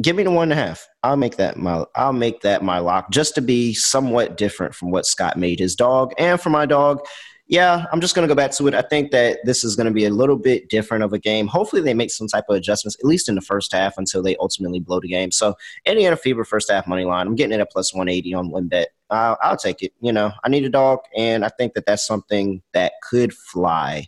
give 0.00 0.16
me 0.16 0.24
the 0.24 0.30
one 0.30 0.50
and 0.50 0.58
a 0.58 0.62
half. 0.62 0.88
I'll 1.04 1.16
make 1.16 1.36
that 1.36 1.58
my 1.58 1.84
I'll 1.94 2.12
make 2.12 2.40
that 2.40 2.64
my 2.64 2.78
lock 2.78 3.10
just 3.10 3.36
to 3.36 3.40
be 3.40 3.74
somewhat 3.74 4.36
different 4.36 4.74
from 4.74 4.90
what 4.90 5.06
Scott 5.06 5.36
made 5.36 5.60
his 5.60 5.76
dog. 5.76 6.12
And 6.18 6.40
for 6.40 6.50
my 6.50 6.66
dog, 6.66 7.00
yeah, 7.46 7.84
I'm 7.92 8.00
just 8.00 8.14
gonna 8.14 8.26
go 8.26 8.34
back 8.34 8.52
to 8.52 8.66
it. 8.68 8.74
I 8.74 8.82
think 8.82 9.10
that 9.10 9.40
this 9.44 9.64
is 9.64 9.76
gonna 9.76 9.90
be 9.90 10.06
a 10.06 10.10
little 10.10 10.36
bit 10.36 10.70
different 10.70 11.04
of 11.04 11.12
a 11.12 11.18
game. 11.18 11.46
Hopefully 11.46 11.82
they 11.82 11.92
make 11.92 12.10
some 12.10 12.26
type 12.26 12.44
of 12.48 12.56
adjustments, 12.56 12.96
at 12.98 13.04
least 13.04 13.28
in 13.28 13.34
the 13.34 13.42
first 13.42 13.72
half, 13.72 13.98
until 13.98 14.22
they 14.22 14.36
ultimately 14.36 14.80
blow 14.80 15.00
the 15.00 15.08
game. 15.08 15.30
So 15.30 15.54
Indiana 15.84 16.16
Fever 16.16 16.44
first 16.44 16.70
half 16.70 16.86
money 16.86 17.04
line. 17.04 17.26
I'm 17.26 17.34
getting 17.34 17.58
it 17.58 17.60
at 17.60 17.70
plus 17.70 17.92
180 17.92 18.34
on 18.34 18.50
WynnBET. 18.50 18.86
Uh, 19.10 19.36
I'll 19.42 19.58
take 19.58 19.82
it. 19.82 19.92
You 20.00 20.12
know, 20.12 20.32
I 20.42 20.48
need 20.48 20.64
a 20.64 20.70
dog, 20.70 21.00
and 21.16 21.44
I 21.44 21.50
think 21.50 21.74
that 21.74 21.84
that's 21.86 22.06
something 22.06 22.62
that 22.72 22.92
could 23.02 23.34
fly. 23.34 24.06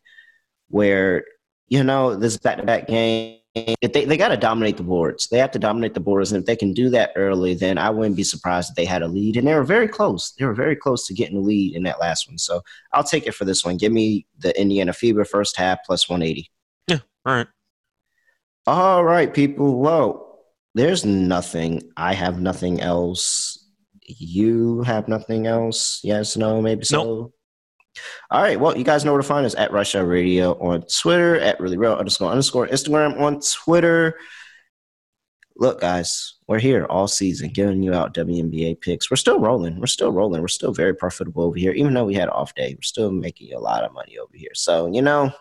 Where 0.68 1.24
you 1.68 1.84
know 1.84 2.16
this 2.16 2.36
back-to-back 2.38 2.88
game 2.88 3.36
if 3.36 3.40
they, 3.56 4.04
they 4.04 4.16
got 4.18 4.28
to 4.28 4.36
dominate 4.36 4.76
the 4.76 4.82
boards. 4.82 5.28
They 5.28 5.38
have 5.38 5.50
to 5.52 5.58
dominate 5.58 5.94
the 5.94 6.00
boards. 6.00 6.30
And 6.30 6.40
if 6.40 6.46
they 6.46 6.56
can 6.56 6.74
do 6.74 6.90
that 6.90 7.12
early, 7.16 7.54
then 7.54 7.78
I 7.78 7.88
wouldn't 7.88 8.16
be 8.16 8.24
surprised 8.24 8.70
if 8.70 8.76
they 8.76 8.84
had 8.84 9.02
a 9.02 9.08
lead. 9.08 9.36
And 9.36 9.46
they 9.46 9.54
were 9.54 9.64
very 9.64 9.88
close. 9.88 10.32
They 10.32 10.44
were 10.44 10.54
very 10.54 10.76
close 10.76 11.06
to 11.06 11.14
getting 11.14 11.38
a 11.38 11.40
lead 11.40 11.74
in 11.74 11.82
that 11.84 11.98
last 11.98 12.28
one. 12.28 12.36
So 12.36 12.60
I'll 12.92 13.04
take 13.04 13.26
it 13.26 13.34
for 13.34 13.46
this 13.46 13.64
one. 13.64 13.78
Give 13.78 13.92
me 13.92 14.26
the 14.38 14.58
Indiana 14.60 14.92
Fever 14.92 15.24
first 15.24 15.56
half 15.56 15.78
plus 15.86 16.08
180. 16.08 16.50
Yeah. 16.86 16.98
All 17.24 17.34
right. 17.34 17.46
All 18.66 19.04
right, 19.04 19.32
people. 19.32 19.78
Well, 19.78 20.40
there's 20.74 21.04
nothing. 21.04 21.80
I 21.96 22.12
have 22.12 22.40
nothing 22.40 22.80
else. 22.80 23.64
You 24.02 24.82
have 24.82 25.08
nothing 25.08 25.46
else. 25.46 26.00
Yes, 26.04 26.36
no, 26.36 26.60
maybe 26.60 26.84
so. 26.84 27.04
Nope. 27.04 27.34
All 28.30 28.42
right. 28.42 28.58
Well, 28.58 28.76
you 28.76 28.84
guys 28.84 29.04
know 29.04 29.12
where 29.12 29.22
to 29.22 29.26
find 29.26 29.46
us 29.46 29.54
at 29.54 29.72
Rush 29.72 29.94
Hour 29.94 30.06
Radio 30.06 30.52
on 30.54 30.82
Twitter, 30.82 31.38
at 31.38 31.60
Really 31.60 31.76
Real 31.76 31.94
underscore 31.94 32.30
underscore 32.30 32.66
Instagram 32.68 33.20
on 33.20 33.40
Twitter. 33.40 34.18
Look, 35.58 35.80
guys, 35.80 36.34
we're 36.48 36.58
here 36.58 36.84
all 36.84 37.08
season 37.08 37.48
giving 37.48 37.82
you 37.82 37.94
out 37.94 38.14
WNBA 38.14 38.80
picks. 38.80 39.10
We're 39.10 39.16
still 39.16 39.40
rolling. 39.40 39.80
We're 39.80 39.86
still 39.86 40.12
rolling. 40.12 40.42
We're 40.42 40.48
still 40.48 40.72
very 40.72 40.94
profitable 40.94 41.44
over 41.44 41.56
here. 41.56 41.72
Even 41.72 41.94
though 41.94 42.04
we 42.04 42.14
had 42.14 42.28
off 42.28 42.54
day, 42.54 42.74
we're 42.76 42.82
still 42.82 43.10
making 43.10 43.54
a 43.54 43.58
lot 43.58 43.82
of 43.82 43.94
money 43.94 44.18
over 44.18 44.36
here. 44.36 44.50
So, 44.54 44.92
you 44.92 45.00
know, 45.00 45.32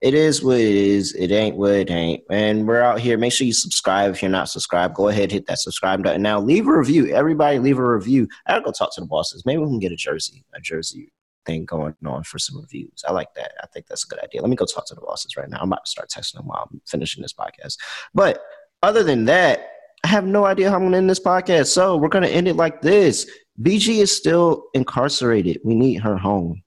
it 0.00 0.12
is 0.12 0.42
what 0.42 0.60
it 0.60 0.76
is. 0.76 1.14
It 1.14 1.32
ain't 1.32 1.56
what 1.56 1.72
it 1.72 1.90
ain't. 1.90 2.22
And 2.28 2.68
we're 2.68 2.82
out 2.82 3.00
here. 3.00 3.16
Make 3.16 3.32
sure 3.32 3.46
you 3.46 3.54
subscribe 3.54 4.12
if 4.12 4.22
you're 4.22 4.30
not 4.30 4.50
subscribed. 4.50 4.94
Go 4.94 5.08
ahead, 5.08 5.32
hit 5.32 5.46
that 5.46 5.60
subscribe 5.60 6.02
button. 6.02 6.20
Now, 6.20 6.38
leave 6.38 6.68
a 6.68 6.76
review. 6.76 7.06
Everybody, 7.06 7.58
leave 7.58 7.78
a 7.78 7.88
review. 7.88 8.28
I 8.46 8.52
gotta 8.52 8.64
go 8.66 8.70
talk 8.70 8.94
to 8.94 9.00
the 9.00 9.06
bosses. 9.06 9.46
Maybe 9.46 9.62
we 9.62 9.68
can 9.68 9.78
get 9.78 9.92
a 9.92 9.96
jersey, 9.96 10.44
a 10.54 10.60
jersey 10.60 11.10
thing 11.44 11.64
going 11.64 11.94
on 12.06 12.22
for 12.24 12.38
some 12.38 12.60
reviews. 12.60 13.04
I 13.06 13.12
like 13.12 13.34
that. 13.34 13.52
I 13.62 13.66
think 13.66 13.86
that's 13.86 14.04
a 14.04 14.08
good 14.08 14.22
idea. 14.22 14.40
Let 14.40 14.50
me 14.50 14.56
go 14.56 14.64
talk 14.64 14.86
to 14.86 14.94
the 14.94 15.00
bosses 15.00 15.36
right 15.36 15.48
now. 15.48 15.58
I'm 15.60 15.72
about 15.72 15.84
to 15.84 15.90
start 15.90 16.10
texting 16.10 16.34
them 16.34 16.46
while 16.46 16.68
I'm 16.70 16.80
finishing 16.86 17.22
this 17.22 17.32
podcast. 17.32 17.78
But 18.14 18.40
other 18.82 19.02
than 19.02 19.24
that, 19.26 19.68
I 20.04 20.08
have 20.08 20.26
no 20.26 20.44
idea 20.44 20.68
how 20.68 20.76
I'm 20.76 20.82
going 20.82 20.92
to 20.92 20.98
end 20.98 21.10
this 21.10 21.20
podcast. 21.20 21.68
So 21.68 21.96
we're 21.96 22.08
going 22.08 22.24
to 22.24 22.30
end 22.30 22.46
it 22.46 22.56
like 22.56 22.82
this. 22.82 23.30
BG 23.62 24.00
is 24.00 24.14
still 24.14 24.64
incarcerated. 24.74 25.60
We 25.64 25.74
need 25.74 26.02
her 26.02 26.16
home. 26.16 26.62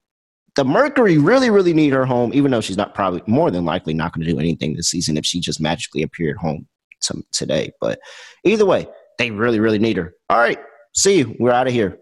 The 0.56 0.64
Mercury 0.64 1.18
really, 1.18 1.50
really 1.50 1.72
need 1.72 1.92
her 1.92 2.04
home, 2.04 2.32
even 2.34 2.50
though 2.50 2.60
she's 2.60 2.76
not 2.76 2.94
probably 2.94 3.22
more 3.28 3.52
than 3.52 3.64
likely 3.64 3.94
not 3.94 4.12
going 4.12 4.26
to 4.26 4.32
do 4.32 4.40
anything 4.40 4.74
this 4.74 4.88
season 4.88 5.16
if 5.16 5.24
she 5.24 5.38
just 5.38 5.60
magically 5.60 6.02
appeared 6.02 6.36
home 6.36 6.66
to, 7.02 7.22
today. 7.30 7.70
But 7.80 8.00
either 8.44 8.66
way, 8.66 8.88
they 9.18 9.30
really, 9.30 9.60
really 9.60 9.78
need 9.78 9.98
her. 9.98 10.14
All 10.28 10.38
right. 10.38 10.58
See 10.94 11.18
you. 11.18 11.36
We're 11.38 11.52
out 11.52 11.68
of 11.68 11.72
here. 11.72 11.98